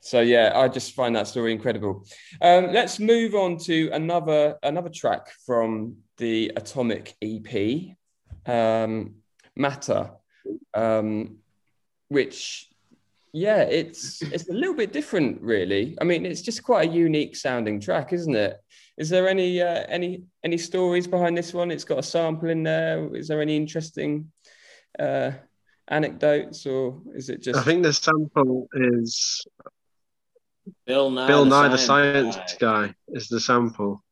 so 0.00 0.20
yeah, 0.20 0.52
I 0.54 0.68
just 0.68 0.94
find 0.94 1.16
that 1.16 1.26
story 1.26 1.52
incredible. 1.52 2.06
Um, 2.40 2.72
let's 2.72 3.00
move 3.00 3.34
on 3.34 3.58
to 3.60 3.90
another 3.92 4.56
another 4.62 4.90
track 4.90 5.30
from 5.44 5.96
the 6.18 6.52
Atomic 6.56 7.14
EP, 7.22 7.96
um, 8.46 9.16
Matter, 9.56 10.10
um, 10.74 11.38
which 12.08 12.68
yeah, 13.32 13.62
it's 13.62 14.22
it's 14.22 14.48
a 14.48 14.52
little 14.52 14.74
bit 14.74 14.92
different, 14.92 15.42
really. 15.42 15.96
I 16.00 16.04
mean, 16.04 16.24
it's 16.24 16.42
just 16.42 16.62
quite 16.62 16.88
a 16.88 16.92
unique 16.92 17.36
sounding 17.36 17.80
track, 17.80 18.12
isn't 18.12 18.34
it? 18.34 18.58
Is 18.96 19.10
there 19.10 19.28
any 19.28 19.60
uh, 19.60 19.84
any 19.88 20.24
any 20.42 20.56
stories 20.56 21.06
behind 21.06 21.36
this 21.36 21.52
one? 21.52 21.70
It's 21.70 21.84
got 21.84 21.98
a 21.98 22.02
sample 22.02 22.48
in 22.48 22.62
there. 22.62 23.14
Is 23.14 23.28
there 23.28 23.42
any 23.42 23.56
interesting 23.56 24.32
uh, 24.98 25.32
anecdotes, 25.88 26.64
or 26.66 27.02
is 27.14 27.28
it 27.28 27.42
just? 27.42 27.58
I 27.58 27.62
think 27.62 27.82
the 27.82 27.92
sample 27.92 28.68
is 28.72 29.46
Bill 30.86 31.10
Nye, 31.10 31.26
Bill 31.26 31.44
the 31.44 31.50
Nye, 31.50 31.68
the 31.68 31.78
Science 31.78 32.36
science 32.36 32.54
Guy. 32.54 32.86
guy, 32.86 32.94
is 33.08 33.28
the 33.28 33.40
sample. 33.40 34.02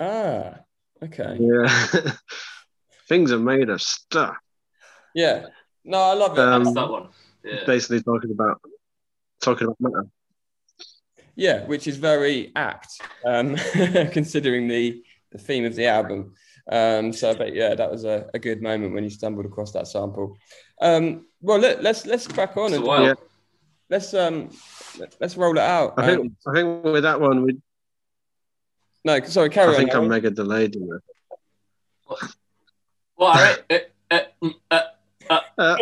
Ah, 0.00 0.60
okay. 1.02 1.36
Yeah. 1.40 2.12
Things 3.08 3.32
are 3.32 3.38
made 3.38 3.68
of 3.68 3.82
stuff. 3.82 4.36
Yeah. 5.14 5.46
No, 5.84 5.98
I 5.98 6.14
love 6.14 6.32
it. 6.32 6.40
Um, 6.40 6.64
That's 6.64 6.74
that 6.76 6.90
one. 6.90 7.08
Yeah. 7.44 7.64
Basically 7.66 8.02
talking 8.02 8.30
about 8.30 8.60
talking 9.40 9.66
about 9.66 9.80
matter. 9.80 10.06
Yeah, 11.34 11.64
which 11.66 11.86
is 11.88 11.96
very 11.96 12.52
apt, 12.54 13.00
um, 13.24 13.56
considering 14.12 14.68
the 14.68 15.02
the 15.32 15.38
theme 15.38 15.64
of 15.64 15.74
the 15.74 15.86
album. 15.86 16.34
Um, 16.70 17.12
so 17.12 17.30
I 17.30 17.34
bet 17.34 17.54
yeah, 17.54 17.74
that 17.74 17.90
was 17.90 18.04
a, 18.04 18.28
a 18.34 18.38
good 18.38 18.62
moment 18.62 18.92
when 18.94 19.02
you 19.02 19.10
stumbled 19.10 19.46
across 19.46 19.72
that 19.72 19.88
sample. 19.88 20.36
Um, 20.80 21.26
well, 21.40 21.58
let, 21.58 21.82
let's 21.82 22.06
let's 22.06 22.28
crack 22.28 22.56
on 22.56 22.66
It's 22.66 22.74
a 22.74 22.76
and 22.76 22.84
while. 22.86 23.02
Yeah. 23.06 23.14
let's 23.90 24.14
um 24.14 24.50
let's 25.20 25.36
roll 25.36 25.56
it 25.56 25.62
out. 25.62 25.94
I 25.96 26.06
think 26.06 26.20
Um, 26.20 26.36
I 26.46 26.54
think 26.54 26.84
with 26.84 27.02
that 27.02 27.20
one 27.20 27.42
we 27.42 27.56
no, 29.04 29.20
sorry, 29.24 29.50
carry 29.50 29.68
I 29.68 29.72
on. 29.72 29.76
think 29.76 29.94
I'm 29.94 30.08
mega 30.08 30.30
delayed 30.30 30.76
in 30.76 30.82
it. 30.82 31.02
Well, 33.16 33.28
all 33.28 33.34
right. 33.34 33.62
Uh, 33.70 33.78
uh, 34.10 34.20
mm, 34.42 34.54
uh, 34.70 35.40
Uh, 35.58 35.76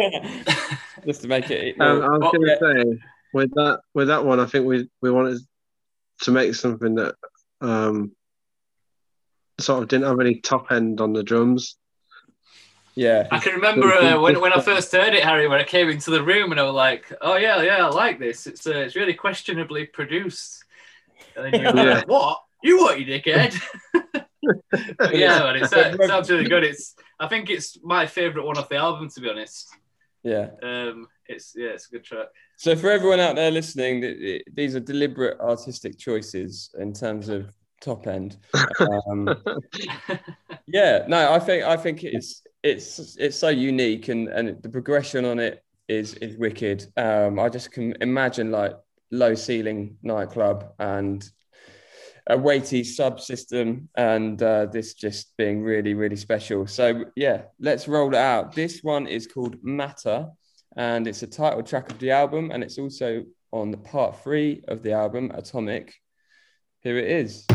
Just 1.07 1.23
to 1.23 1.29
make 1.29 1.51
it. 1.51 1.81
um, 1.81 2.03
I 2.03 2.09
was 2.09 2.21
Oh, 2.23 2.33
gonna 2.33 2.47
yeah. 2.47 2.59
say 2.85 2.99
with 3.33 3.51
that 3.55 3.81
with 3.95 4.09
that 4.09 4.25
one 4.25 4.41
I 4.41 4.47
think 4.47 4.67
we 4.67 4.89
we 5.01 5.11
wanted 5.11 5.39
to 6.23 6.31
make 6.31 6.55
something 6.55 6.97
that 6.97 7.15
um 7.61 8.13
sort 9.59 9.83
of 9.83 9.89
didn't 9.89 10.07
have 10.07 10.21
any 10.21 10.41
top 10.41 10.71
end 10.73 11.01
on 11.01 11.13
the 11.13 11.23
drums. 11.23 11.77
yeah, 12.95 13.29
I 13.31 13.39
can 13.39 13.55
remember 13.55 13.87
uh, 13.93 14.21
when, 14.21 14.41
when 14.41 14.53
I 14.53 14.61
first 14.61 14.93
heard 14.93 15.15
it, 15.15 15.25
Harry, 15.25 15.49
when 15.49 15.61
I 15.61 15.65
came 15.65 15.89
into 15.89 16.11
the 16.11 16.23
room 16.23 16.51
and 16.51 16.61
I 16.61 16.65
was 16.65 16.75
like, 16.75 17.13
"Oh 17.21 17.37
yeah, 17.37 17.63
yeah, 17.63 17.87
I 17.87 17.89
like 17.89 18.19
this. 18.19 18.47
It's 18.47 18.67
uh, 18.67 18.71
it's 18.73 18.97
really 18.97 19.15
questionably 19.15 19.87
produced." 19.87 20.65
And 21.37 21.45
then 21.47 21.61
you're 21.63 21.75
Yeah. 21.75 21.95
like, 21.99 22.09
"What? 22.09 22.43
You 22.63 22.79
what, 22.79 23.01
you 23.01 23.07
dickhead?" 23.07 23.59
yeah, 25.13 25.41
man, 25.41 25.57
it's, 25.57 25.73
uh, 25.73 25.97
it 25.99 26.07
sounds 26.07 26.31
really 26.31 26.49
good. 26.49 26.65
It's 26.65 26.95
I 27.19 27.29
think 27.29 27.51
it's 27.51 27.79
my 27.83 28.07
favourite 28.07 28.47
one 28.47 28.59
off 28.59 28.69
the 28.69 28.77
album, 28.77 29.09
to 29.11 29.21
be 29.21 29.29
honest. 29.31 29.69
yeah. 30.23 30.51
Um, 30.63 31.07
it's 31.27 31.55
yeah, 31.57 31.69
it's 31.69 31.89
a 31.89 31.93
good 31.93 32.05
track. 32.05 32.29
So 32.57 32.77
for 32.77 32.91
everyone 32.91 33.21
out 33.21 33.37
there 33.37 33.51
listening, 33.51 34.01
th- 34.01 34.19
th- 34.19 34.43
these 34.53 34.75
are 34.75 34.81
deliberate 34.81 35.39
artistic 35.41 35.99
choices 35.99 36.71
in 36.79 36.93
terms 36.93 37.29
of 37.29 37.55
top 37.81 38.07
end. 38.07 38.37
Um, 39.09 39.35
yeah, 40.67 41.05
no, 41.09 41.33
I 41.33 41.39
think 41.39 41.65
I 41.65 41.77
think 41.77 42.05
it's 42.05 42.43
it's 42.63 43.17
it's 43.17 43.37
so 43.39 43.49
unique 43.49 44.09
and 44.09 44.29
and 44.29 44.63
the 44.63 44.69
progression 44.69 45.25
on 45.25 45.39
it 45.39 45.63
is 45.89 46.15
is 46.15 46.37
wicked. 46.37 46.87
Um, 46.97 47.39
I 47.39 47.49
just 47.49 47.73
can 47.73 47.95
imagine 48.01 48.51
like 48.51 48.75
low 49.11 49.35
ceiling 49.35 49.97
nightclub 50.03 50.73
and 50.79 51.29
a 52.31 52.37
weighty 52.39 52.83
subsystem 52.83 53.89
and 53.97 54.43
uh, 54.43 54.67
this 54.67 54.95
just 54.95 55.37
being 55.37 55.63
really 55.63 55.95
really 55.95 56.17
special. 56.17 56.67
So 56.67 57.05
yeah, 57.17 57.43
let's 57.59 57.89
roll 57.89 58.09
it 58.15 58.19
out. 58.19 58.55
This 58.55 58.81
one 58.83 59.07
is 59.07 59.27
called 59.27 59.57
Matter 59.63 60.29
and 60.77 61.07
it's 61.07 61.23
a 61.23 61.27
title 61.27 61.63
track 61.63 61.91
of 61.91 61.99
the 61.99 62.13
album 62.13 62.51
and 62.53 62.63
it's 62.63 62.79
also 62.79 63.25
on 63.53 63.71
the 63.71 63.79
part 63.79 64.23
three 64.23 64.63
of 64.69 64.83
the 64.83 64.93
album 64.93 65.31
Atomic. 65.35 65.93
Here 66.83 66.97
it 66.97 67.11
is. 67.11 67.47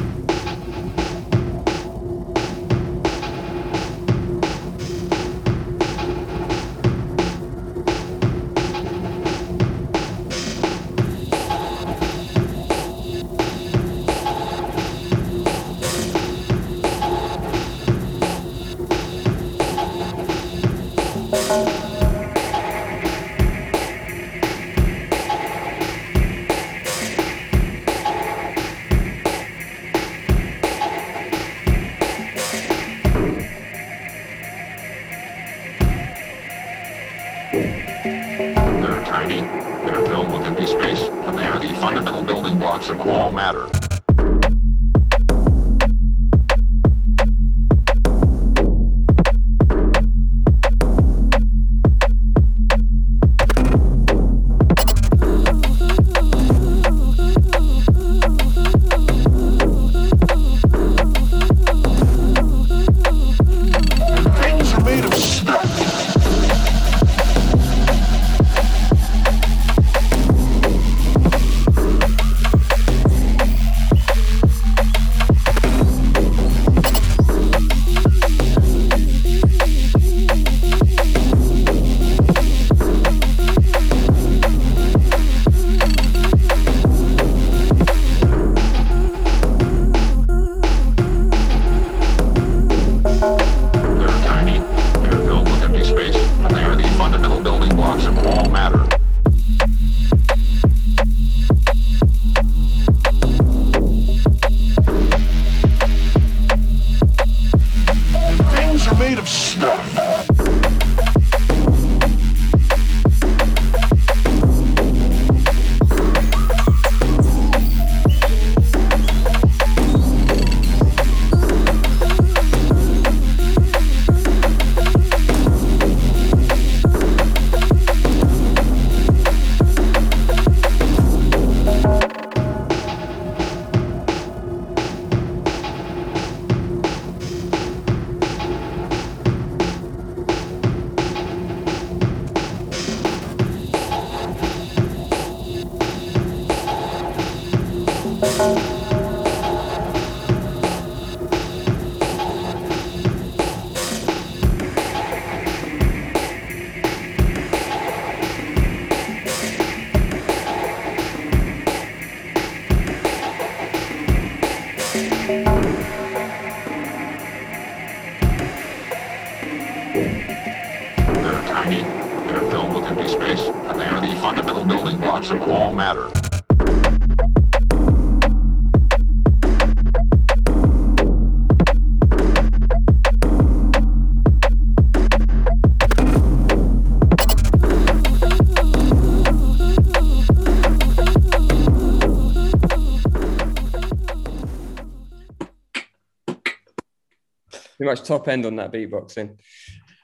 Pretty 197.86 198.00
much 198.02 198.08
top 198.08 198.28
end 198.28 198.48
on 198.48 198.56
that 198.56 198.71
beatboxing. 198.71 199.38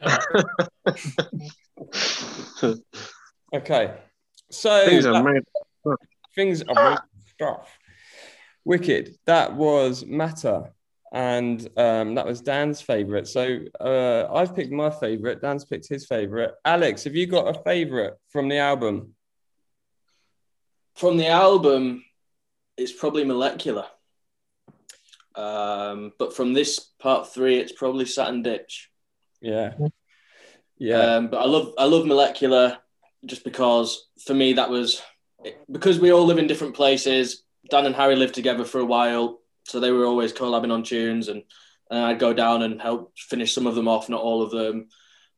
Okay, 3.54 3.94
so 4.50 4.86
Things 4.86 5.06
are 5.06 5.12
that- 5.14 5.26
made. 5.26 5.44
things 6.36 6.64
are 6.70 7.04
stuff. 7.36 7.78
Wicked. 8.64 9.16
That 9.26 9.56
was 9.56 10.06
Matter, 10.06 10.72
and 11.12 11.60
um, 11.76 12.16
that 12.16 12.26
was 12.26 12.40
Dan's 12.40 12.80
favorite. 12.80 13.28
So 13.28 13.60
uh, 13.82 14.28
I've 14.34 14.56
picked 14.56 14.72
my 14.72 14.90
favorite. 14.90 15.42
Dan's 15.42 15.66
picked 15.66 15.90
his 15.90 16.06
favorite. 16.06 16.54
Alex, 16.64 17.04
have 17.04 17.16
you 17.16 17.28
got 17.28 17.54
a 17.54 17.62
favorite 17.64 18.14
from 18.30 18.48
the 18.48 18.60
album? 18.60 19.16
From 20.96 21.18
the 21.18 21.28
album, 21.28 22.06
it's 22.78 22.94
probably 22.94 23.26
Molecular. 23.26 23.86
Um, 25.36 26.12
but 26.20 26.36
from 26.36 26.54
this 26.54 26.80
part 27.00 27.34
three, 27.34 27.58
it's 27.58 27.72
probably 27.72 28.06
Saturn 28.06 28.42
Ditch. 28.42 28.90
Yeah, 29.42 29.74
yeah, 30.78 31.16
Um, 31.16 31.28
but 31.30 31.38
I 31.38 31.46
love 31.46 31.74
I 31.78 31.86
love 31.86 32.06
Molecular 32.06 32.78
just 33.26 33.44
because 33.44 34.08
for 34.26 34.34
me 34.34 34.54
that 34.54 34.70
was 34.70 35.02
because 35.72 36.00
we 36.00 36.12
all 36.12 36.26
live 36.26 36.38
in 36.38 36.48
different 36.48 36.76
places. 36.76 37.44
Dan 37.70 37.86
and 37.86 37.96
Harry 37.96 38.16
lived 38.16 38.36
together 38.36 38.66
for 38.66 38.80
a 38.80 38.86
while, 38.86 39.40
so 39.66 39.80
they 39.80 39.92
were 39.92 40.06
always 40.06 40.34
collabing 40.34 40.72
on 40.74 40.84
tunes, 40.84 41.28
and, 41.28 41.44
and 41.90 42.00
I'd 42.00 42.20
go 42.20 42.34
down 42.34 42.64
and 42.64 42.82
help 42.82 43.14
finish 43.18 43.54
some 43.54 43.68
of 43.68 43.76
them 43.76 43.88
off, 43.88 44.10
not 44.10 44.22
all 44.22 44.42
of 44.42 44.52
them. 44.52 44.90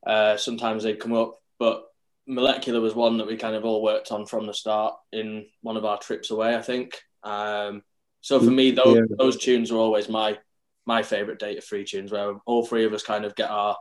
Uh, 0.05 0.37
sometimes 0.37 0.83
they'd 0.83 0.99
come 0.99 1.13
up, 1.13 1.35
but 1.59 1.83
Molecular 2.25 2.79
was 2.81 2.95
one 2.95 3.17
that 3.17 3.27
we 3.27 3.35
kind 3.35 3.55
of 3.55 3.65
all 3.65 3.83
worked 3.83 4.11
on 4.11 4.25
from 4.25 4.45
the 4.45 4.53
start 4.53 4.95
in 5.11 5.45
one 5.61 5.77
of 5.77 5.85
our 5.85 5.97
trips 5.97 6.31
away, 6.31 6.55
I 6.55 6.61
think. 6.61 7.01
Um, 7.23 7.83
so 8.23 8.39
for 8.39 8.49
me, 8.51 8.71
those, 8.71 8.95
Yeah. 8.95 9.15
those 9.17 9.37
tunes 9.37 9.69
are 9.71 9.77
always 9.77 10.07
my 10.09 10.39
my 10.85 11.03
favorite 11.03 11.39
Data 11.39 11.61
3 11.61 11.83
tunes, 11.85 12.11
where 12.11 12.35
all 12.45 12.65
three 12.65 12.85
of 12.85 12.93
us 12.93 13.03
kind 13.03 13.23
of 13.25 13.35
get 13.35 13.49
our 13.49 13.77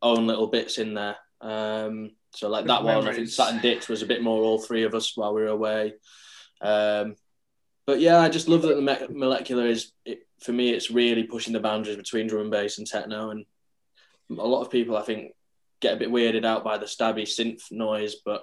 own 0.00 0.26
little 0.26 0.46
bits 0.46 0.78
in 0.78 0.94
there. 0.94 1.16
Um, 1.40 2.12
so 2.34 2.48
like 2.48 2.64
Good 2.64 2.70
that 2.70 2.82
one, 2.84 2.94
I 2.96 3.00
think 3.00 3.12
memories. 3.12 3.36
Saturn 3.36 3.60
Ditch 3.60 3.88
was 3.88 4.02
a 4.02 4.06
bit 4.06 4.22
more 4.22 4.42
all 4.42 4.58
three 4.58 4.84
of 4.84 4.94
us 4.94 5.16
while 5.16 5.34
we 5.34 5.42
were 5.42 5.48
away. 5.48 5.94
Um, 6.60 7.14
but 7.86 8.00
yeah, 8.00 8.18
I 8.20 8.28
just 8.30 8.48
love 8.48 8.62
that 8.62 8.74
the 8.74 8.82
me- 8.82 9.16
molecular 9.18 9.66
is 9.66 9.92
it, 10.04 10.26
for 10.40 10.52
me. 10.52 10.70
It's 10.70 10.90
really 10.90 11.22
pushing 11.24 11.52
the 11.52 11.60
boundaries 11.60 11.96
between 11.96 12.26
drum 12.26 12.42
and 12.42 12.50
bass 12.50 12.78
and 12.78 12.86
techno, 12.86 13.30
and 13.30 13.44
a 14.30 14.46
lot 14.46 14.62
of 14.62 14.70
people 14.70 14.96
I 14.96 15.02
think 15.02 15.32
get 15.80 15.94
a 15.94 15.98
bit 15.98 16.10
weirded 16.10 16.44
out 16.44 16.64
by 16.64 16.78
the 16.78 16.86
stabby 16.86 17.22
synth 17.22 17.70
noise, 17.70 18.16
but 18.24 18.42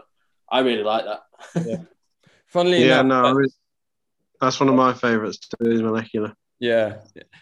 I 0.49 0.59
really 0.59 0.83
like 0.83 1.03
that. 1.05 1.87
Funnily 2.47 2.85
Yeah, 2.85 3.01
enough, 3.01 3.23
no, 3.23 3.29
I 3.29 3.33
was, 3.33 3.53
that's 4.41 4.59
one 4.59 4.69
of 4.69 4.75
my 4.75 4.93
favourites 4.93 5.39
too. 5.39 5.71
Is 5.71 5.81
molecular. 5.81 6.33
Yeah. 6.59 6.97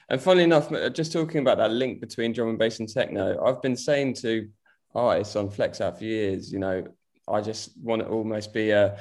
And 0.10 0.22
funnily 0.22 0.44
enough, 0.44 0.72
just 0.94 1.14
talking 1.14 1.42
about 1.42 1.58
that 1.60 1.72
link 1.72 2.02
between 2.02 2.34
drum 2.34 2.50
and 2.50 2.58
bass 2.58 2.80
and 2.80 2.90
techno, 2.90 3.44
I've 3.44 3.62
been 3.62 3.76
saying 3.76 4.16
to 4.16 4.50
artists 4.96 5.36
on 5.36 5.50
Flexout 5.50 5.98
for 5.98 6.04
years, 6.04 6.52
you 6.52 6.60
know, 6.60 6.86
I 7.28 7.42
just 7.42 7.78
want 7.78 8.02
to 8.02 8.08
almost 8.08 8.54
be 8.54 8.72
a 8.72 8.98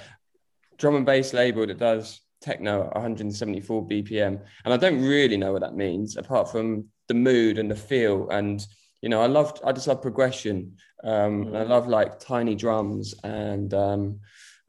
drum 0.79 0.97
and 0.97 1.07
bass 1.07 1.33
label 1.33 1.67
that 1.67 1.79
does 1.79 2.21
techno 2.41 2.87
at 2.87 2.95
174 2.95 3.89
BPM. 3.89 4.41
And 4.65 4.75
I 4.75 4.77
don't 4.77 5.03
really 5.03 5.37
know 5.37 5.53
what 5.53 5.63
that 5.63 5.75
means 5.75 6.17
apart 6.17 6.51
from 6.51 6.87
the 7.09 7.15
mood 7.15 7.59
and 7.59 7.71
the 7.71 7.77
feel. 7.77 8.29
And, 8.31 8.65
you 9.01 9.09
know, 9.09 9.23
I 9.23 9.27
love, 9.27 9.61
I 9.65 9.73
just 9.73 9.87
love 9.87 10.03
progression. 10.03 10.77
Um, 11.05 11.49
and 11.49 11.57
I 11.57 11.63
love 11.63 11.89
like 11.89 12.21
tiny 12.21 12.55
drums 12.55 13.15
and, 13.25 13.73
um, 13.75 14.21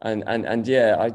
and, 0.01 0.23
and, 0.25 0.45
and 0.45 0.67
yeah, 0.67 0.97
I, 0.99 1.11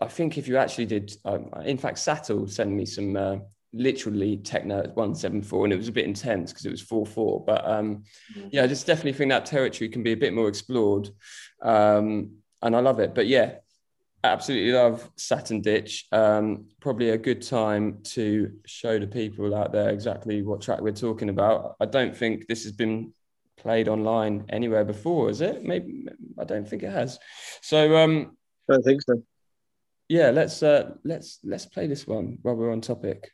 I 0.00 0.08
think 0.08 0.38
if 0.38 0.48
you 0.48 0.56
actually 0.56 0.86
did, 0.86 1.12
um, 1.24 1.50
in 1.64 1.76
fact, 1.76 1.98
Satl 1.98 2.48
sent 2.48 2.70
me 2.70 2.86
some 2.86 3.16
uh, 3.16 3.36
literally 3.72 4.36
techno 4.38 4.78
at 4.78 4.96
174 4.96 5.64
and 5.64 5.72
it 5.72 5.76
was 5.76 5.88
a 5.88 5.92
bit 5.92 6.04
intense 6.04 6.52
because 6.52 6.66
it 6.66 6.70
was 6.70 6.82
4-4 6.82 7.46
but 7.46 7.64
um 7.68 8.02
yeah 8.50 8.64
i 8.64 8.66
just 8.66 8.86
definitely 8.86 9.12
think 9.12 9.30
that 9.30 9.46
territory 9.46 9.88
can 9.88 10.02
be 10.02 10.10
a 10.10 10.16
bit 10.16 10.34
more 10.34 10.48
explored 10.48 11.08
um 11.62 12.32
and 12.62 12.74
i 12.74 12.80
love 12.80 13.00
it. 13.00 13.14
But 13.14 13.26
yeah 13.26 13.56
absolutely 14.22 14.72
love 14.72 15.08
saturn 15.16 15.62
ditch. 15.62 16.06
Um 16.12 16.66
probably 16.80 17.10
a 17.10 17.18
good 17.18 17.40
time 17.40 18.00
to 18.14 18.52
show 18.66 18.98
the 18.98 19.06
people 19.06 19.54
out 19.54 19.72
there 19.72 19.90
exactly 19.90 20.42
what 20.42 20.60
track 20.60 20.80
we're 20.82 20.92
talking 20.92 21.30
about. 21.30 21.76
I 21.80 21.86
don't 21.86 22.14
think 22.14 22.46
this 22.46 22.64
has 22.64 22.72
been 22.72 23.14
played 23.56 23.88
online 23.88 24.44
anywhere 24.48 24.84
before 24.84 25.30
is 25.30 25.40
it? 25.40 25.62
Maybe 25.62 26.06
i 26.38 26.44
don't 26.44 26.68
think 26.68 26.82
it 26.82 26.90
has. 26.90 27.18
So 27.62 27.96
um 27.96 28.36
I 28.68 28.74
don't 28.74 28.82
think 28.82 29.02
so. 29.02 29.22
Yeah 30.10 30.30
let's 30.30 30.60
uh 30.64 30.90
let's 31.04 31.38
let's 31.44 31.66
play 31.66 31.86
this 31.86 32.04
one 32.04 32.36
while 32.42 32.56
we're 32.56 32.72
on 32.72 32.80
topic 32.80 33.30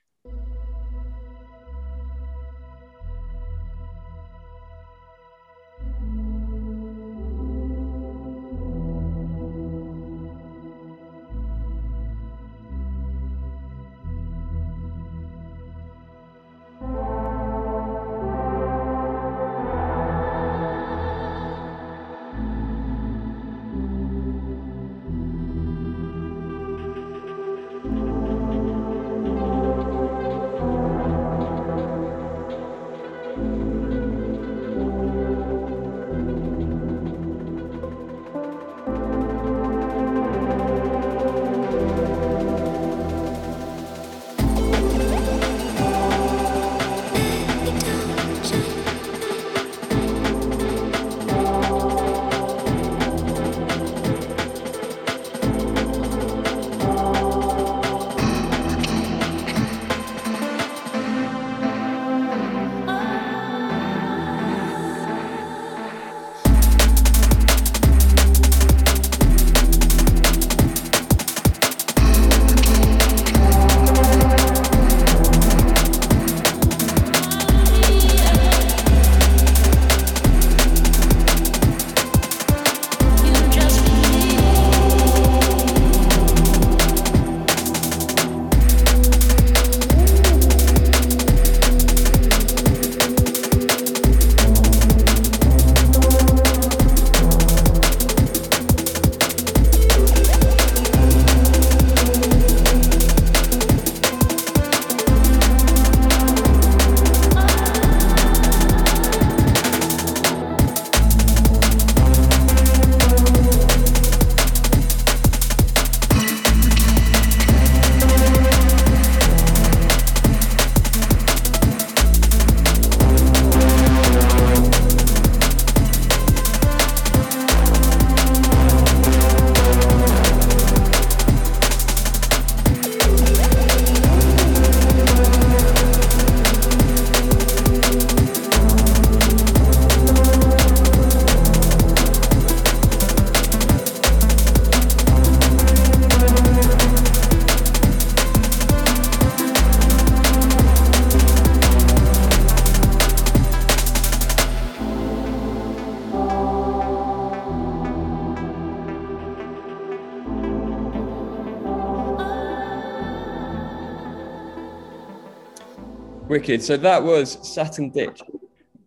Wicked. 166.46 166.62
So 166.62 166.76
that 166.76 167.02
was 167.02 167.38
Saturn 167.42 167.90
Ditch 167.90 168.22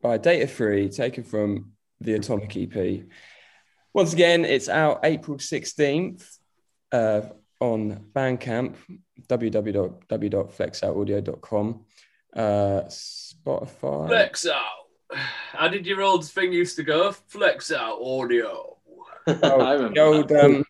by 0.02 0.18
Data 0.18 0.48
3, 0.48 0.88
taken 0.88 1.26
from 1.26 1.74
the 2.00 2.14
Atomic 2.14 2.56
EP. 2.56 3.02
Once 3.94 4.14
again, 4.14 4.46
it's 4.46 4.70
out 4.70 5.02
April 5.04 5.38
16th 5.38 6.38
uh, 6.94 7.24
on 7.60 8.06
Bandcamp, 8.14 8.76
www.flexoutaudio.com, 9.28 11.86
uh, 12.34 12.82
Spotify. 12.88 14.08
Flex 14.08 14.48
out. 14.48 14.64
How 15.52 15.68
did 15.68 15.86
your 15.86 16.02
old 16.02 16.26
thing 16.26 16.54
used 16.54 16.78
to 16.78 16.84
go? 16.84 17.14
Flexout 17.30 18.02
Audio. 18.02 18.78
Oh, 19.28 19.60
I 19.60 19.74
remember 19.74 19.96
the 19.96 20.02
old, 20.02 20.30
that. 20.30 20.46
um, 20.46 20.64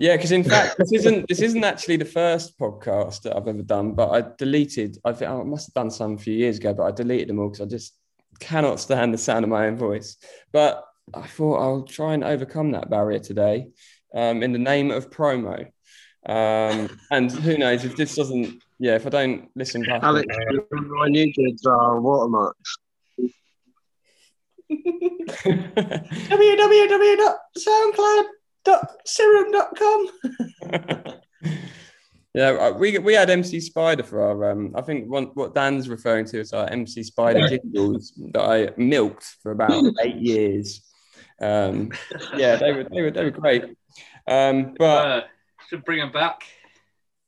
yeah, 0.00 0.16
because 0.16 0.32
in 0.32 0.42
fact, 0.52 0.76
this 0.78 0.92
isn't 0.92 1.28
this 1.28 1.40
isn't 1.40 1.62
actually 1.62 1.96
the 1.96 2.06
first 2.06 2.58
podcast 2.58 3.22
that 3.22 3.36
I've 3.36 3.46
ever 3.46 3.62
done, 3.62 3.92
but 3.92 4.10
I 4.10 4.24
deleted. 4.38 4.96
I 5.04 5.12
think 5.12 5.30
I 5.30 5.42
must 5.42 5.68
have 5.68 5.74
done 5.74 5.90
some 5.90 6.14
a 6.14 6.18
few 6.18 6.34
years 6.34 6.56
ago, 6.58 6.72
but 6.72 6.84
I 6.84 6.90
deleted 6.90 7.28
them 7.28 7.38
all 7.38 7.50
because 7.50 7.66
I 7.66 7.68
just 7.68 7.94
cannot 8.40 8.80
stand 8.80 9.12
the 9.12 9.18
sound 9.18 9.44
of 9.44 9.50
my 9.50 9.66
own 9.66 9.76
voice. 9.76 10.16
But 10.52 10.82
I 11.12 11.26
thought 11.26 11.60
I'll 11.60 11.82
try 11.82 12.14
and 12.14 12.24
overcome 12.24 12.72
that 12.72 12.88
barrier 12.88 13.18
today, 13.18 13.68
um, 14.14 14.42
in 14.42 14.52
the 14.52 14.58
name 14.58 14.90
of 14.90 15.10
promo. 15.10 15.66
Um, 16.26 16.98
and 17.10 17.30
who 17.30 17.58
knows 17.58 17.84
if 17.84 17.96
this 17.96 18.14
doesn't, 18.14 18.62
yeah, 18.78 18.94
if 18.94 19.06
I 19.06 19.10
don't 19.10 19.50
listen 19.54 19.82
back. 19.82 20.02
Alex, 20.02 20.26
you 20.50 20.66
remember 20.70 20.98
when 20.98 21.14
you 21.14 21.32
watermarks. 22.00 22.76
uh, 28.00 28.38
watermarks? 28.66 29.18
www.soundcloud.serum.com. 29.18 31.14
Yeah, 32.32 32.50
uh, 32.50 32.72
we 32.78 32.96
we 32.98 33.14
had 33.14 33.28
MC 33.28 33.58
Spider 33.58 34.04
for 34.04 34.22
our. 34.22 34.52
Um, 34.52 34.72
I 34.76 34.82
think 34.82 35.10
one, 35.10 35.24
what 35.34 35.52
Dan's 35.52 35.88
referring 35.88 36.26
to 36.26 36.38
is 36.38 36.52
our 36.52 36.68
MC 36.70 37.02
Spider 37.02 37.48
jingles 37.48 38.12
that 38.32 38.42
I 38.42 38.70
milked 38.76 39.24
for 39.42 39.50
about 39.50 39.72
eight 40.00 40.14
years. 40.14 40.82
Um, 41.40 41.90
yeah, 42.36 42.54
they 42.54 42.72
were 42.72 42.84
they 42.84 43.02
were 43.02 43.10
they 43.10 43.24
were 43.24 43.30
great. 43.30 43.64
Um, 44.28 44.74
but 44.78 45.06
Uh, 45.06 45.22
should 45.68 45.84
bring 45.84 45.98
them 45.98 46.12
back. 46.12 46.42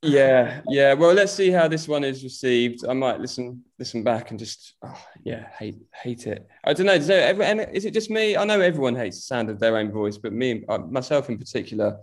Yeah, 0.03 0.61
yeah. 0.69 0.95
Well, 0.95 1.13
let's 1.15 1.33
see 1.33 1.51
how 1.51 1.69
this 1.69 1.87
one 1.87 2.05
is 2.05 2.25
received. 2.25 2.85
I 2.87 2.93
might 2.93 3.21
listen 3.21 3.63
listen 3.79 4.03
back 4.03 4.31
and 4.31 4.39
just 4.39 4.75
oh, 4.83 5.05
yeah 5.25 5.49
hate 5.59 5.77
hate 5.95 6.27
it. 6.27 6.49
I 6.65 6.73
don't 6.73 6.87
know. 6.87 6.95
Is, 6.95 7.07
there, 7.07 7.27
every- 7.29 7.75
is 7.75 7.85
it 7.85 7.95
just 7.95 8.11
me? 8.11 8.37
I 8.37 8.45
know 8.45 8.61
everyone 8.61 8.97
hates 8.97 9.17
the 9.17 9.23
sound 9.23 9.49
of 9.49 9.59
their 9.61 9.77
own 9.77 9.91
voice, 9.93 10.19
but 10.19 10.33
me 10.33 10.65
uh, 10.69 10.79
myself 10.79 11.29
in 11.31 11.39
particular. 11.39 11.99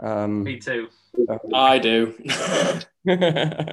Um, 0.00 0.44
Me 0.44 0.58
too. 0.58 0.88
I 1.52 1.78
do. 1.78 2.14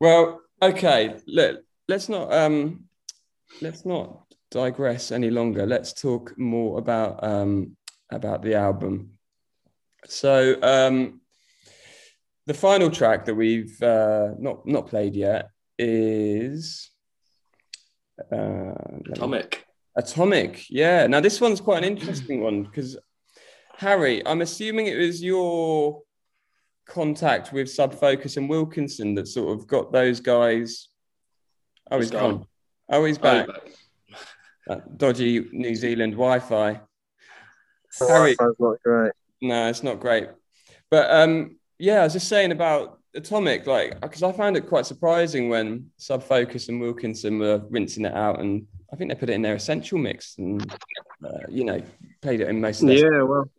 well, 0.00 0.40
okay. 0.60 1.16
Look, 1.26 1.62
let's 1.88 2.08
not 2.08 2.32
um, 2.32 2.84
let's 3.62 3.86
not 3.86 4.24
digress 4.50 5.12
any 5.12 5.30
longer. 5.30 5.66
Let's 5.66 5.92
talk 5.92 6.36
more 6.36 6.78
about 6.78 7.22
um, 7.24 7.76
about 8.10 8.42
the 8.42 8.54
album. 8.54 9.12
So, 10.06 10.56
um, 10.62 11.19
the 12.46 12.54
final 12.54 12.90
track 12.90 13.24
that 13.26 13.34
we've 13.34 13.80
uh, 13.82 14.30
not 14.38 14.66
not 14.66 14.86
played 14.88 15.14
yet 15.14 15.50
is 15.78 16.90
uh, 18.32 18.36
let 18.36 19.06
me- 19.06 19.12
Atomic. 19.12 19.66
Atomic, 19.96 20.70
yeah. 20.70 21.06
Now 21.06 21.20
this 21.20 21.40
one's 21.40 21.60
quite 21.60 21.78
an 21.78 21.84
interesting 21.84 22.42
one 22.42 22.62
because 22.64 22.96
Harry, 23.76 24.24
I'm 24.26 24.40
assuming 24.42 24.86
it 24.86 24.96
was 24.98 25.22
your 25.22 26.02
contact 26.86 27.52
with 27.52 27.70
Sub 27.70 27.94
Focus 27.94 28.36
and 28.36 28.48
Wilkinson 28.48 29.14
that 29.16 29.26
sort 29.28 29.58
of 29.58 29.66
got 29.66 29.92
those 29.92 30.20
guys. 30.20 30.88
Oh, 31.90 31.96
he's 31.98 32.06
He's 32.10 32.20
gone. 32.20 32.36
gone. 32.38 32.46
Oh, 32.90 33.04
he's 33.04 33.18
Oh, 33.18 33.22
back. 33.22 33.46
you're 33.46 34.76
back. 34.78 34.82
Dodgy 34.96 35.48
New 35.52 35.74
Zealand 35.74 36.12
Wi-Fi. 36.12 36.80
Harry, 38.08 38.36
not 38.60 38.82
great. 38.84 39.12
no, 39.42 39.68
it's 39.68 39.82
not 39.82 39.98
great. 39.98 40.28
But 40.90 41.10
um, 41.10 41.56
yeah, 41.80 42.00
I 42.00 42.04
was 42.04 42.12
just 42.12 42.28
saying 42.28 42.52
about 42.52 42.98
Atomic, 43.14 43.66
like 43.66 43.98
because 44.00 44.22
I 44.22 44.30
found 44.32 44.56
it 44.56 44.68
quite 44.68 44.84
surprising 44.84 45.48
when 45.48 45.90
Sub 45.96 46.22
Focus 46.22 46.68
and 46.68 46.80
Wilkinson 46.80 47.38
were 47.38 47.62
rinsing 47.70 48.04
it 48.04 48.14
out, 48.14 48.38
and 48.38 48.66
I 48.92 48.96
think 48.96 49.10
they 49.10 49.18
put 49.18 49.30
it 49.30 49.34
in 49.34 49.42
their 49.42 49.54
essential 49.54 49.98
mix, 49.98 50.36
and 50.36 50.70
uh, 51.24 51.46
you 51.48 51.64
know 51.64 51.82
played 52.20 52.42
it 52.42 52.48
in 52.48 52.60
most 52.60 52.82
of 52.82 52.90
Yeah, 52.90 53.22
well, 53.22 53.50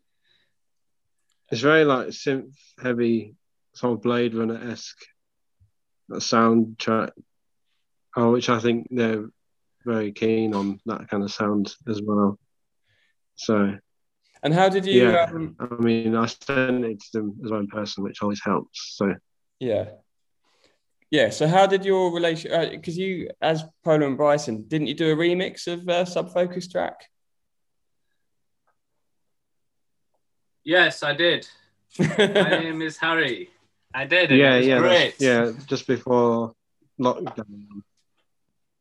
it's 1.51 1.61
very 1.61 1.83
like 1.83 2.09
synth 2.09 2.53
heavy, 2.81 3.35
sort 3.73 3.93
of 3.93 4.03
Blade 4.03 4.35
Runner 4.35 4.69
esque 4.71 5.01
soundtrack, 6.11 7.09
oh, 8.15 8.31
which 8.31 8.49
I 8.49 8.59
think 8.59 8.87
they're 8.91 9.29
very 9.83 10.11
keen 10.11 10.53
on 10.53 10.79
that 10.85 11.09
kind 11.09 11.23
of 11.23 11.31
sound 11.31 11.73
as 11.87 11.99
well. 12.03 12.37
So 13.35 13.77
And 14.43 14.53
how 14.53 14.69
did 14.69 14.85
you? 14.85 15.11
Yeah. 15.11 15.23
Um, 15.23 15.55
I 15.59 15.81
mean, 15.81 16.15
I 16.15 16.25
sent 16.25 16.85
it 16.85 16.99
to 16.99 17.19
them 17.19 17.39
as 17.43 17.51
well 17.51 17.59
in 17.59 17.67
person, 17.67 18.03
which 18.03 18.21
always 18.23 18.41
helps. 18.43 18.95
So 18.97 19.13
yeah, 19.59 19.89
yeah. 21.11 21.29
So 21.29 21.47
how 21.47 21.67
did 21.67 21.85
your 21.85 22.13
relation? 22.13 22.51
Because 22.71 22.97
you, 22.97 23.29
as 23.41 23.63
Pola 23.83 24.07
and 24.07 24.17
Bryson, 24.17 24.63
didn't 24.67 24.87
you 24.87 24.95
do 24.95 25.11
a 25.11 25.15
remix 25.15 25.67
of 25.67 25.87
uh, 25.87 26.05
Sub 26.05 26.33
Focus 26.33 26.67
track? 26.67 27.05
Yes, 30.63 31.03
I 31.03 31.13
did. 31.13 31.47
My 31.99 32.07
name 32.17 32.81
is 32.81 32.97
Harry. 32.97 33.49
I 33.93 34.05
did. 34.05 34.31
and 34.31 34.39
yeah, 34.39 34.53
it 34.53 34.57
was 34.57 34.67
yeah, 34.67 34.79
great. 34.79 35.15
yeah, 35.19 35.51
just 35.67 35.85
before 35.87 36.53
lockdown. 36.99 37.83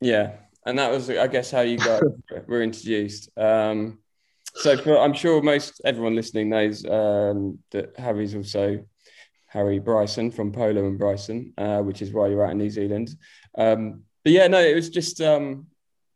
Yeah, 0.00 0.32
and 0.64 0.78
that 0.78 0.90
was, 0.90 1.10
I 1.10 1.26
guess, 1.26 1.50
how 1.50 1.60
you 1.60 1.78
guys 1.78 2.00
were 2.46 2.62
introduced. 2.62 3.30
Um, 3.36 3.98
so 4.60 4.76
for, 4.76 4.98
I'm 4.98 5.14
sure 5.14 5.40
most 5.42 5.80
everyone 5.84 6.14
listening 6.14 6.50
knows 6.50 6.84
um, 6.84 7.58
that 7.70 7.98
Harry's 7.98 8.34
also 8.34 8.84
Harry 9.48 9.78
Bryson 9.78 10.30
from 10.30 10.52
Pola 10.52 10.84
and 10.84 10.98
Bryson, 10.98 11.52
uh, 11.58 11.80
which 11.80 12.02
is 12.02 12.12
why 12.12 12.28
you're 12.28 12.44
out 12.44 12.52
in 12.52 12.58
New 12.58 12.70
Zealand. 12.70 13.14
Um, 13.56 14.02
but 14.22 14.32
yeah, 14.32 14.46
no, 14.46 14.60
it 14.60 14.74
was 14.74 14.90
just 14.90 15.20
um, 15.20 15.66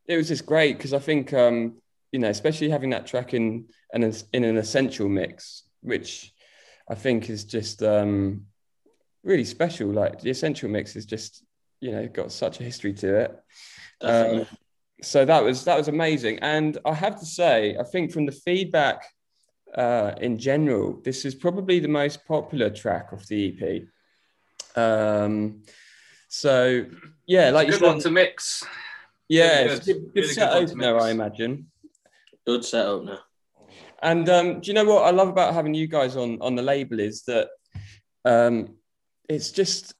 it 0.07 0.16
was 0.16 0.28
just 0.28 0.46
great 0.46 0.76
because 0.76 0.92
I 0.92 0.98
think 0.98 1.33
um, 1.33 1.76
you 2.12 2.20
know, 2.20 2.28
especially 2.28 2.68
having 2.68 2.90
that 2.90 3.07
track 3.07 3.35
in 3.35 3.66
an 3.92 4.12
in 4.33 4.44
an 4.44 4.57
essential 4.59 5.09
mix, 5.09 5.64
which 5.80 6.33
I 6.88 6.94
think 6.94 7.30
is 7.30 7.44
just 7.44 7.83
um, 7.83 8.42
really 9.22 9.44
special. 9.44 9.88
Like 9.88 10.20
the 10.20 10.30
essential 10.30 10.68
mix 10.68 10.96
is 10.96 11.07
just 11.07 11.44
you 11.80 11.92
know 11.92 12.07
got 12.07 12.30
such 12.30 12.61
a 12.61 12.62
history 12.62 12.92
to 12.94 13.16
it. 13.16 13.42
Um, 14.00 14.46
so 15.02 15.24
that 15.24 15.42
was 15.42 15.64
that 15.64 15.76
was 15.76 15.88
amazing, 15.88 16.38
and 16.40 16.78
I 16.85 16.94
have 16.94 17.18
to 17.20 17.26
say, 17.26 17.76
I 17.78 17.85
think 17.85 18.12
from 18.12 18.26
the 18.26 18.33
feedback 18.33 19.04
uh, 19.74 20.12
in 20.20 20.38
general, 20.38 21.00
this 21.04 21.24
is 21.24 21.35
probably 21.35 21.80
the 21.80 21.88
most 21.88 22.24
popular 22.26 22.70
track 22.70 23.12
of 23.12 23.26
the 23.28 23.48
EP. 23.48 23.83
Um, 24.76 25.62
so 26.28 26.85
yeah, 27.26 27.50
like 27.50 27.66
you 27.66 27.72
Good 27.72 27.80
said, 27.80 27.87
one 27.87 28.00
to 28.00 28.11
mix. 28.11 28.64
yeah, 29.28 29.62
really 29.62 29.70
it's 29.74 29.87
good. 29.87 29.94
good, 29.94 30.14
good 30.14 30.14
Really 30.14 30.26
good 30.28 30.35
set 30.35 30.52
one 30.52 30.66
to 30.66 30.72
opener, 30.72 30.92
mix. 30.94 31.04
I 31.04 31.11
imagine. 31.11 31.66
Good 32.46 32.64
setup 32.64 33.04
now. 33.04 33.18
And 34.02 34.28
um, 34.28 34.61
do 34.61 34.68
you 34.68 34.74
know 34.74 34.85
what 34.85 35.04
I 35.04 35.11
love 35.11 35.28
about 35.28 35.54
having 35.54 35.74
you 35.74 35.87
guys 35.87 36.16
on 36.16 36.38
on 36.40 36.54
the 36.54 36.62
label 36.62 37.00
is 37.00 37.22
that 37.22 37.48
um, 38.24 38.76
it's 39.28 39.50
just 39.50 39.94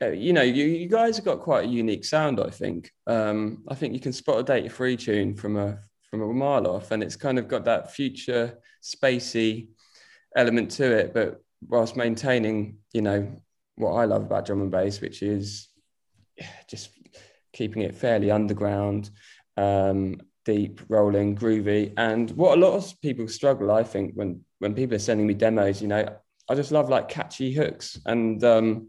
you 0.00 0.32
know 0.32 0.42
you, 0.42 0.64
you 0.64 0.88
guys 0.88 1.16
have 1.16 1.24
got 1.24 1.40
quite 1.40 1.64
a 1.64 1.68
unique 1.68 2.04
sound. 2.04 2.40
I 2.40 2.50
think 2.50 2.92
um, 3.06 3.64
I 3.68 3.74
think 3.74 3.94
you 3.94 4.00
can 4.00 4.12
spot 4.12 4.40
a 4.40 4.42
Data 4.42 4.68
3 4.68 4.96
tune 4.96 5.34
from 5.34 5.56
a 5.56 5.78
from 6.10 6.22
a 6.22 6.32
mile 6.32 6.66
off, 6.66 6.90
and 6.90 7.02
it's 7.02 7.16
kind 7.16 7.38
of 7.38 7.48
got 7.48 7.64
that 7.64 7.92
future 7.92 8.58
spacey 8.82 9.68
element 10.36 10.70
to 10.72 10.84
it, 10.84 11.14
but 11.14 11.42
whilst 11.68 11.96
maintaining 11.96 12.78
you 12.92 13.02
know 13.02 13.40
what 13.76 13.92
I 13.92 14.04
love 14.04 14.22
about 14.22 14.46
drum 14.46 14.62
and 14.62 14.70
bass, 14.70 15.00
which 15.00 15.22
is 15.22 15.68
just 16.68 16.90
keeping 17.52 17.82
it 17.82 17.94
fairly 17.94 18.30
underground. 18.30 19.10
Um, 19.56 20.20
deep, 20.44 20.80
rolling, 20.88 21.36
groovy. 21.36 21.92
And 21.96 22.30
what 22.30 22.56
a 22.56 22.60
lot 22.60 22.74
of 22.74 23.00
people 23.02 23.26
struggle, 23.28 23.70
I 23.70 23.82
think, 23.82 24.14
when 24.14 24.42
when 24.60 24.74
people 24.74 24.96
are 24.96 25.00
sending 25.00 25.26
me 25.26 25.34
demos, 25.34 25.82
you 25.82 25.88
know, 25.88 26.08
I 26.48 26.54
just 26.54 26.72
love 26.72 26.88
like 26.88 27.08
catchy 27.08 27.52
hooks, 27.52 27.98
and 28.06 28.42
um, 28.44 28.88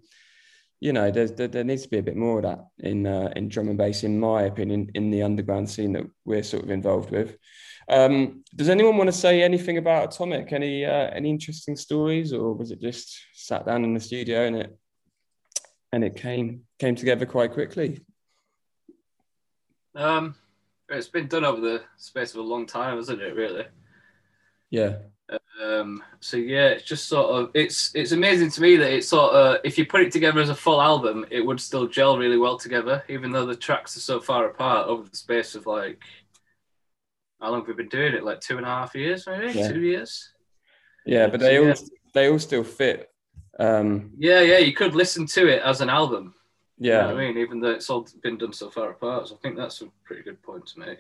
you 0.80 0.94
know, 0.94 1.10
there's 1.10 1.32
there, 1.34 1.48
there 1.48 1.64
needs 1.64 1.84
to 1.84 1.90
be 1.90 1.98
a 1.98 2.04
bit 2.04 2.16
more 2.16 2.38
of 2.38 2.44
that 2.44 2.68
in 2.80 3.08
uh, 3.08 3.32
in 3.36 3.50
drum 3.50 3.70
and 3.70 3.78
bass, 3.78 4.04
in 4.04 4.20
my 4.20 4.44
opinion, 4.44 4.92
in 4.94 5.10
the 5.10 5.24
underground 5.24 5.70
scene 5.70 5.94
that 5.94 6.06
we're 6.26 6.44
sort 6.44 6.64
of 6.64 6.70
involved 6.70 7.12
with. 7.12 7.38
Um, 7.90 8.44
does 8.56 8.70
anyone 8.70 8.98
want 8.98 9.08
to 9.08 9.16
say 9.16 9.42
anything 9.42 9.78
about 9.78 10.14
Atomic? 10.14 10.52
Any 10.52 10.86
uh, 10.86 11.10
any 11.10 11.30
interesting 11.30 11.76
stories, 11.76 12.32
or 12.32 12.54
was 12.54 12.72
it 12.72 12.82
just 12.82 13.18
sat 13.34 13.66
down 13.66 13.84
in 13.84 13.94
the 13.94 14.00
studio 14.00 14.46
and 14.46 14.56
it 14.58 14.78
and 15.92 16.04
it 16.04 16.16
came 16.16 16.64
came 16.80 16.96
together 16.96 17.26
quite 17.26 17.54
quickly? 17.54 18.06
Um, 19.96 20.36
it's 20.90 21.08
been 21.08 21.28
done 21.28 21.44
over 21.44 21.60
the 21.60 21.82
space 21.98 22.34
of 22.34 22.40
a 22.40 22.48
long 22.48 22.68
time, 22.68 22.98
hasn't 22.98 23.22
it? 23.22 23.36
Really. 23.36 23.66
Yeah, 24.70 24.98
Um, 25.64 26.04
so 26.20 26.38
yeah, 26.38 26.68
it's 26.68 26.84
just 26.84 27.08
sort 27.08 27.30
of 27.32 27.52
it's 27.56 27.92
it's 27.96 28.12
amazing 28.12 28.52
to 28.52 28.62
me 28.62 28.76
that 28.78 28.92
it's 28.94 29.08
sort 29.08 29.34
of 29.34 29.58
if 29.64 29.78
you 29.78 29.86
put 29.88 30.02
it 30.02 30.12
together 30.12 30.40
as 30.40 30.50
a 30.50 30.56
full 30.56 30.82
album, 30.82 31.26
it 31.32 31.42
would 31.46 31.60
still 31.60 31.88
gel 31.88 32.18
really 32.18 32.38
well 32.38 32.58
together, 32.58 33.04
even 33.10 33.32
though 33.32 33.46
the 33.46 33.56
tracks 33.56 33.98
are 33.98 34.02
so 34.02 34.20
far 34.20 34.46
apart 34.46 34.88
over 34.88 35.10
the 35.10 35.16
space 35.18 35.56
of 35.56 35.66
like 35.66 36.04
how 37.42 37.52
long 37.52 37.62
have 37.62 37.68
we 37.68 37.74
been 37.74 37.90
doing 37.90 38.14
it? 38.14 38.24
Like 38.24 38.40
two 38.40 38.58
and 38.58 38.66
a 38.66 38.70
half 38.70 38.96
years, 38.96 39.26
maybe 39.28 39.54
Yeah. 39.54 39.68
two 39.68 39.80
years. 39.82 40.32
Yeah, 41.06 41.28
but 41.28 41.40
they 41.40 41.56
So, 41.56 41.62
all 41.64 41.68
yeah. 41.70 41.76
they 42.14 42.30
all 42.30 42.40
still 42.40 42.64
fit. 42.64 43.12
Um, 43.60 44.12
Yeah, 44.18 44.42
yeah, 44.42 44.60
you 44.60 44.74
could 44.74 44.94
listen 44.96 45.26
to 45.28 45.48
it 45.48 45.62
as 45.64 45.82
an 45.82 45.90
album. 45.90 46.36
You 46.80 46.92
know 46.92 47.00
yeah, 47.00 47.06
what 47.08 47.16
I 47.16 47.28
mean, 47.28 47.38
even 47.40 47.60
though 47.60 47.72
it's 47.72 47.90
all 47.90 48.08
been 48.22 48.38
done 48.38 48.54
so 48.54 48.70
far 48.70 48.92
apart. 48.92 49.28
So 49.28 49.36
I 49.36 49.40
think 49.40 49.58
that's 49.58 49.82
a 49.82 49.88
pretty 50.04 50.22
good 50.22 50.42
point 50.44 50.68
to 50.68 50.80
make. 50.80 51.00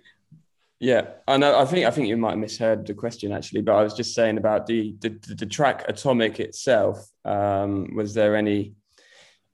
Yeah. 0.79 1.07
I. 1.27 1.35
I 1.35 1.65
think 1.65 1.85
I 1.85 1.91
think 1.91 2.07
you 2.07 2.17
might 2.17 2.31
have 2.31 2.39
misheard 2.39 2.85
the 2.85 2.93
question 2.93 3.31
actually, 3.31 3.61
but 3.61 3.75
I 3.75 3.83
was 3.83 3.93
just 3.93 4.13
saying 4.13 4.37
about 4.37 4.65
the 4.67 4.95
the, 4.99 5.09
the, 5.35 5.45
track 5.45 5.85
Atomic 5.87 6.39
itself. 6.39 7.07
Um, 7.25 7.95
was 7.95 8.13
there 8.13 8.35
any 8.35 8.73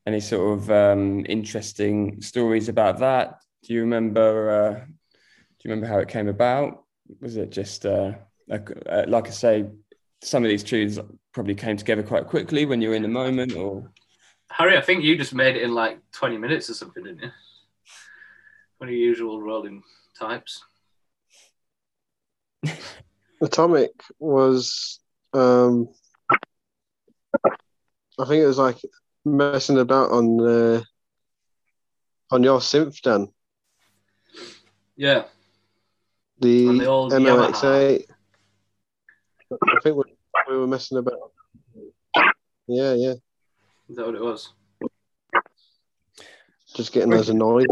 any 0.05 0.19
sort 0.19 0.59
of 0.59 0.71
um, 0.71 1.25
interesting 1.27 2.21
stories 2.21 2.69
about 2.69 2.99
that? 2.99 3.39
Do 3.63 3.73
you 3.73 3.81
remember? 3.81 4.49
Uh, 4.49 4.73
do 4.73 5.69
you 5.69 5.71
remember 5.71 5.87
how 5.87 5.99
it 5.99 6.09
came 6.09 6.27
about? 6.27 6.83
Was 7.21 7.37
it 7.37 7.51
just 7.51 7.85
uh, 7.85 8.13
like, 8.47 8.69
like 9.07 9.27
I 9.27 9.31
say, 9.31 9.65
some 10.21 10.43
of 10.43 10.49
these 10.49 10.63
tunes 10.63 10.99
probably 11.33 11.55
came 11.55 11.77
together 11.77 12.03
quite 12.03 12.27
quickly 12.27 12.65
when 12.65 12.81
you 12.81 12.89
were 12.89 12.95
in 12.95 13.01
the 13.01 13.07
moment, 13.07 13.55
or 13.55 13.91
Harry, 14.53 14.77
I 14.77 14.81
think 14.81 15.03
you 15.03 15.17
just 15.17 15.33
made 15.33 15.55
it 15.55 15.63
in 15.63 15.73
like 15.73 15.99
20 16.11 16.37
minutes 16.37 16.69
or 16.69 16.75
something, 16.75 17.03
didn't 17.03 17.23
you? 17.23 17.31
One 18.77 18.87
of 18.89 18.93
your 18.93 19.03
usual 19.03 19.41
rolling 19.41 19.81
types. 20.19 20.63
Atomic 23.41 23.91
was, 24.19 24.99
um, 25.33 25.89
I 27.45 28.25
think 28.25 28.43
it 28.43 28.47
was 28.47 28.57
like 28.57 28.77
messing 29.25 29.79
about 29.79 30.11
on 30.11 30.37
the 30.37 30.85
on 32.31 32.43
your 32.43 32.59
synth, 32.59 33.01
Dan. 33.01 33.27
Yeah. 34.95 35.25
The, 36.39 36.67
On 36.67 36.77
the 36.77 36.85
old 36.85 37.11
MLX8. 37.11 38.05
I 39.51 39.79
think 39.83 39.95
we, 39.97 40.03
we 40.49 40.57
were 40.57 40.67
messing 40.67 40.97
about. 40.97 41.31
Yeah, 42.67 42.93
yeah, 42.93 43.13
Is 43.89 43.97
that 43.97 44.05
what 44.05 44.15
it 44.15 44.21
was? 44.21 44.53
just 46.75 46.91
getting 46.91 47.09
those 47.09 47.29
annoyed. 47.29 47.67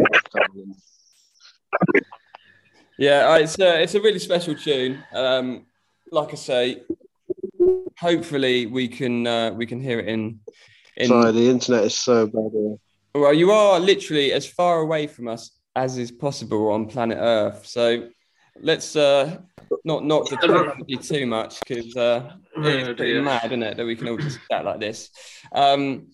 Yeah, 3.01 3.31
uh, 3.31 3.37
it's 3.39 3.57
a 3.57 3.81
it's 3.81 3.95
a 3.95 3.99
really 4.01 4.19
special 4.19 4.53
tune. 4.53 5.03
Um, 5.11 5.65
like 6.11 6.33
I 6.33 6.35
say, 6.35 6.83
hopefully 7.97 8.67
we 8.67 8.87
can 8.87 9.25
uh, 9.25 9.49
we 9.53 9.65
can 9.65 9.81
hear 9.81 9.99
it 9.99 10.07
in. 10.07 10.39
in 10.97 11.07
Sorry, 11.07 11.31
the 11.31 11.49
internet 11.49 11.85
is 11.85 11.95
so 11.95 12.27
bad. 12.27 12.51
here. 12.53 12.75
well, 13.15 13.33
you 13.33 13.49
are 13.49 13.79
literally 13.79 14.31
as 14.33 14.45
far 14.45 14.81
away 14.81 15.07
from 15.07 15.27
us 15.27 15.49
as 15.75 15.97
is 15.97 16.11
possible 16.11 16.69
on 16.69 16.85
planet 16.85 17.17
Earth. 17.19 17.65
So 17.65 18.09
let's 18.61 18.95
uh, 18.95 19.39
not 19.83 20.05
not 20.05 20.27
deter 20.27 20.75
you 20.85 20.97
too 20.97 21.25
much 21.25 21.59
because 21.61 21.95
uh, 21.95 22.33
it's 22.57 22.89
Oh, 22.89 22.93
pretty 22.93 23.19
mad, 23.19 23.45
isn't 23.45 23.63
it, 23.63 23.77
that 23.77 23.85
we 23.87 23.95
can 23.95 24.09
all 24.09 24.17
just 24.17 24.37
chat 24.51 24.63
like 24.63 24.79
this. 24.79 25.09
Um, 25.53 26.09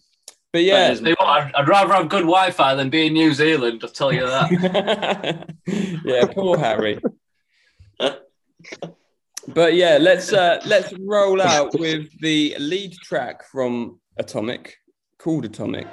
but 0.57 0.63
yeah, 0.63 0.87
That 0.87 0.91
is 0.93 0.99
Tell 1.01 1.09
you 1.09 1.15
what, 1.19 1.27
I'd, 1.27 1.53
I'd 1.53 1.67
rather 1.67 1.93
have 1.93 2.09
good 2.09 2.21
Wi-Fi 2.21 2.73
than 2.73 2.89
be 2.89 3.05
in 3.05 3.13
New 3.13 3.31
Zealand. 3.31 3.81
I'll 3.83 3.91
tell 3.91 4.11
you 4.11 4.25
that. 4.25 5.53
yeah, 6.03 6.25
poor 6.33 6.57
Harry. 6.57 6.99
but 9.47 9.75
yeah, 9.75 9.99
let's 10.01 10.33
uh, 10.33 10.59
let's 10.65 10.91
roll 10.99 11.43
out 11.43 11.79
with 11.79 12.09
the 12.21 12.55
lead 12.57 12.91
track 13.03 13.43
from 13.43 13.99
Atomic, 14.17 14.77
called 15.19 15.45
Atomic. 15.45 15.85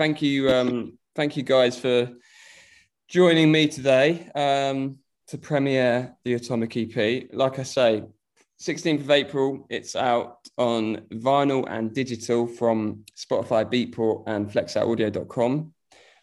Thank 0.00 0.22
you, 0.22 0.50
um, 0.50 0.96
thank 1.14 1.36
you 1.36 1.42
guys 1.42 1.78
for 1.78 2.10
joining 3.06 3.52
me 3.52 3.68
today 3.68 4.30
um, 4.34 4.96
to 5.26 5.36
premiere 5.36 6.16
the 6.24 6.32
Atomic 6.32 6.74
EP. 6.74 7.28
Like 7.34 7.58
I 7.58 7.64
say, 7.64 8.04
16th 8.62 9.00
of 9.00 9.10
April, 9.10 9.66
it's 9.68 9.94
out 9.94 10.38
on 10.56 11.02
vinyl 11.12 11.66
and 11.68 11.92
digital 11.92 12.46
from 12.46 13.04
Spotify, 13.14 13.62
Beatport, 13.70 14.22
and 14.26 14.50
flexoutaudio.com. 14.50 15.74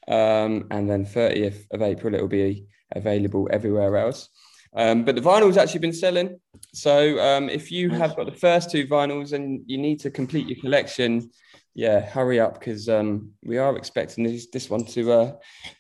Um, 0.08 0.68
and 0.72 0.90
then 0.90 1.06
30th 1.06 1.68
of 1.70 1.84
April, 1.84 2.16
it 2.16 2.22
will 2.22 2.28
be 2.28 2.66
available 2.96 3.48
everywhere 3.52 3.96
else. 3.96 4.30
Um, 4.76 5.06
but 5.06 5.14
the 5.14 5.22
vinyl's 5.22 5.58
actually 5.58 5.82
been 5.82 5.94
selling. 5.94 6.40
So 6.74 7.20
um, 7.20 7.48
if 7.48 7.72
you 7.72 7.92
have 7.92 8.16
got 8.16 8.26
the 8.26 8.40
first 8.40 8.72
two 8.72 8.88
vinyls 8.88 9.34
and 9.34 9.62
you 9.68 9.78
need 9.78 10.00
to 10.00 10.10
complete 10.10 10.48
your 10.48 10.60
collection, 10.60 11.30
yeah, 11.78 12.00
hurry 12.00 12.40
up 12.40 12.56
because 12.56 12.90
um, 12.90 13.34
we 13.44 13.60
are 13.60 13.78
expecting 13.78 14.24
this, 14.24 14.48
this 14.52 14.68
one 14.68 14.84
to 14.86 15.12
uh, 15.12 15.36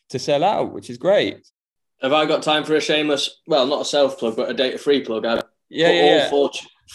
to 0.10 0.20
sell 0.20 0.44
out, 0.44 0.72
which 0.72 0.92
is 0.92 0.98
great. 1.00 1.46
Have 2.04 2.14
I 2.14 2.28
got 2.28 2.44
time 2.44 2.64
for 2.64 2.76
a 2.76 2.80
shameless, 2.80 3.42
well, 3.48 3.66
not 3.66 3.82
a 3.82 3.86
self 3.86 4.20
plug, 4.20 4.36
but 4.38 4.50
a 4.50 4.54
data 4.54 4.78
free 4.78 5.04
plug? 5.04 5.26
I 5.26 5.42
Yeah, 5.70 5.88
put 5.88 5.96
yeah, 5.96 6.02
all 6.02 6.18
yeah. 6.18 6.30
four. 6.30 6.52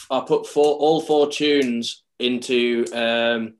I 0.09 0.21
put 0.21 0.47
four, 0.47 0.77
all 0.77 1.01
four 1.01 1.29
tunes 1.29 2.05
into 2.21 2.87
um, 2.95 3.55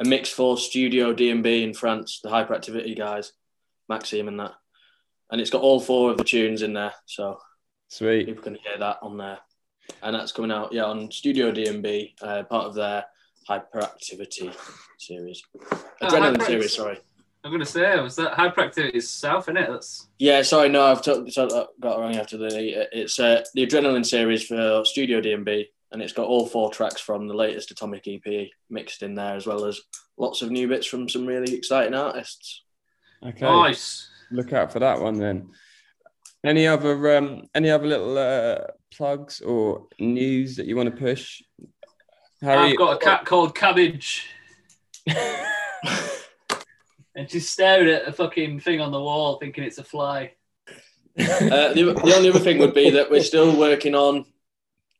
a 0.00 0.04
mix 0.06 0.30
for 0.30 0.56
Studio 0.56 1.12
D&B 1.12 1.62
in 1.62 1.74
France, 1.74 2.20
the 2.22 2.30
hyperactivity 2.30 2.96
guys, 2.96 3.32
Maxime 3.90 4.26
and 4.28 4.40
that, 4.40 4.54
and 5.30 5.38
it's 5.38 5.50
got 5.50 5.60
all 5.60 5.80
four 5.80 6.10
of 6.10 6.16
the 6.16 6.24
tunes 6.24 6.62
in 6.62 6.72
there, 6.72 6.94
so 7.04 7.38
Sweet. 7.88 8.24
people 8.24 8.42
can 8.42 8.54
hear 8.54 8.78
that 8.78 9.00
on 9.02 9.18
there, 9.18 9.38
and 10.02 10.14
that's 10.14 10.32
coming 10.32 10.50
out, 10.50 10.72
yeah, 10.72 10.84
on 10.84 11.10
Studio 11.10 11.52
D&B, 11.52 12.14
uh, 12.22 12.44
part 12.44 12.66
of 12.66 12.74
their 12.74 13.04
hyperactivity 13.48 14.54
series, 14.98 15.42
adrenaline 16.02 16.36
Hyperactivity. 16.36 16.46
series. 16.46 16.74
Sorry. 16.74 16.98
I'm 17.44 17.52
gonna 17.52 17.64
say, 17.64 17.98
was 18.00 18.16
that 18.16 18.32
hyperactivity 18.32 18.90
is 18.94 19.08
south, 19.08 19.46
innit? 19.46 19.68
That's 19.68 20.08
Yeah, 20.18 20.42
sorry, 20.42 20.68
no, 20.68 20.82
I've 20.84 21.02
t- 21.02 21.30
so- 21.30 21.46
uh, 21.46 21.66
got 21.80 21.96
it 21.98 22.00
wrong 22.00 22.16
after 22.16 22.36
the. 22.36 22.88
It's 22.92 23.18
uh, 23.18 23.44
the 23.54 23.64
Adrenaline 23.66 24.04
series 24.04 24.44
for 24.44 24.84
Studio 24.84 25.20
D&B, 25.20 25.68
and 25.92 26.02
it's 26.02 26.12
got 26.12 26.26
all 26.26 26.46
four 26.46 26.70
tracks 26.70 27.00
from 27.00 27.28
the 27.28 27.34
latest 27.34 27.70
Atomic 27.70 28.06
EP 28.08 28.48
mixed 28.70 29.02
in 29.02 29.14
there, 29.14 29.36
as 29.36 29.46
well 29.46 29.64
as 29.64 29.80
lots 30.18 30.42
of 30.42 30.50
new 30.50 30.66
bits 30.68 30.86
from 30.86 31.08
some 31.08 31.26
really 31.26 31.54
exciting 31.54 31.94
artists. 31.94 32.64
Okay. 33.26 33.46
nice. 33.46 34.10
Look 34.30 34.52
out 34.52 34.72
for 34.72 34.80
that 34.80 35.00
one 35.00 35.18
then. 35.18 35.50
Any 36.44 36.66
other 36.66 37.16
um, 37.16 37.44
any 37.54 37.70
other 37.70 37.86
little 37.86 38.18
uh, 38.18 38.58
plugs 38.92 39.40
or 39.40 39.86
news 39.98 40.56
that 40.56 40.66
you 40.66 40.76
want 40.76 40.90
to 40.90 40.96
push? 41.00 41.40
I've 42.42 42.76
got 42.76 42.96
a 42.96 43.04
cat 43.04 43.24
called 43.24 43.54
Cabbage, 43.54 44.26
and 45.06 45.16
she's 47.28 47.48
staring 47.48 47.88
at 47.88 48.06
a 48.06 48.12
fucking 48.12 48.60
thing 48.60 48.80
on 48.80 48.92
the 48.92 49.00
wall, 49.00 49.38
thinking 49.38 49.64
it's 49.64 49.78
a 49.78 49.84
fly. 49.84 50.32
Uh, 51.18 51.72
the, 51.72 52.00
the 52.04 52.14
only 52.14 52.28
other 52.28 52.38
thing 52.38 52.58
would 52.58 52.74
be 52.74 52.90
that 52.90 53.10
we're 53.10 53.22
still 53.22 53.58
working 53.58 53.94
on 53.94 54.24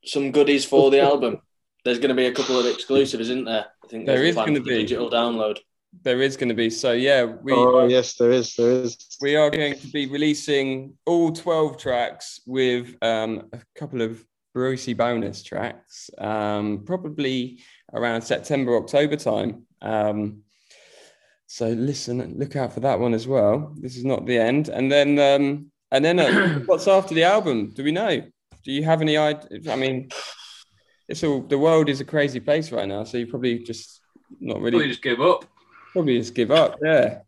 some 0.04 0.32
goodies 0.32 0.64
for 0.64 0.90
the 0.90 1.00
album. 1.00 1.40
There's 1.84 1.98
going 1.98 2.08
to 2.08 2.14
be 2.14 2.26
a 2.26 2.34
couple 2.34 2.58
of 2.58 2.66
exclusives, 2.66 3.30
isn't 3.30 3.44
there? 3.44 3.66
I 3.84 3.86
think 3.86 4.06
there's 4.06 4.20
a 4.20 4.24
is 4.24 4.34
plan 4.34 4.48
gonna 4.48 4.58
for 4.58 4.64
the 4.64 4.70
be. 4.70 4.82
digital 4.82 5.10
download. 5.10 5.58
There 6.02 6.20
is 6.20 6.36
going 6.36 6.48
to 6.48 6.54
be. 6.54 6.70
So 6.70 6.92
yeah, 6.92 7.24
we 7.24 7.52
oh 7.52 7.86
yes, 7.86 8.14
there 8.14 8.32
is. 8.32 8.54
There 8.56 8.70
is. 8.70 9.16
we 9.20 9.36
are 9.36 9.48
going 9.48 9.78
to 9.78 9.86
be 9.88 10.06
releasing 10.06 10.94
all 11.06 11.32
12 11.32 11.78
tracks 11.78 12.40
with 12.46 12.96
um, 13.00 13.48
a 13.52 13.60
couple 13.78 14.02
of 14.02 14.22
Brucey 14.58 14.92
bonus 14.92 15.44
tracks, 15.44 16.10
um, 16.18 16.82
probably 16.84 17.60
around 17.94 18.22
September, 18.22 18.76
October 18.76 19.14
time. 19.14 19.62
Um, 19.80 20.42
so 21.46 21.68
listen, 21.68 22.36
look 22.36 22.56
out 22.56 22.72
for 22.72 22.80
that 22.80 22.98
one 22.98 23.14
as 23.14 23.28
well. 23.28 23.72
This 23.76 23.96
is 23.96 24.04
not 24.04 24.26
the 24.26 24.36
end. 24.36 24.68
And 24.68 24.90
then, 24.90 25.16
um, 25.20 25.70
and 25.92 26.04
then 26.04 26.18
uh, 26.18 26.58
what's 26.66 26.88
after 26.88 27.14
the 27.14 27.22
album? 27.22 27.70
Do 27.72 27.84
we 27.84 27.92
know? 27.92 28.20
Do 28.64 28.72
you 28.72 28.82
have 28.82 29.00
any 29.00 29.16
idea? 29.16 29.72
I 29.72 29.76
mean, 29.76 30.08
it's 31.06 31.22
all 31.22 31.40
the 31.42 31.56
world 31.56 31.88
is 31.88 32.00
a 32.00 32.04
crazy 32.04 32.40
place 32.40 32.72
right 32.72 32.88
now. 32.88 33.04
So 33.04 33.16
you 33.16 33.28
probably 33.28 33.60
just 33.60 34.00
not 34.40 34.56
really, 34.56 34.72
Probably 34.72 34.88
just 34.88 35.02
give 35.02 35.20
up. 35.20 35.44
probably 35.92 36.18
just 36.18 36.34
give 36.34 36.50
up. 36.50 36.74
Yeah. 36.82 37.20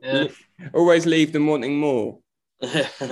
Yeah. 0.00 0.28
Always 0.72 1.04
leave 1.04 1.32
them 1.32 1.48
wanting 1.48 1.76
more. 1.80 2.20
That's 2.60 3.00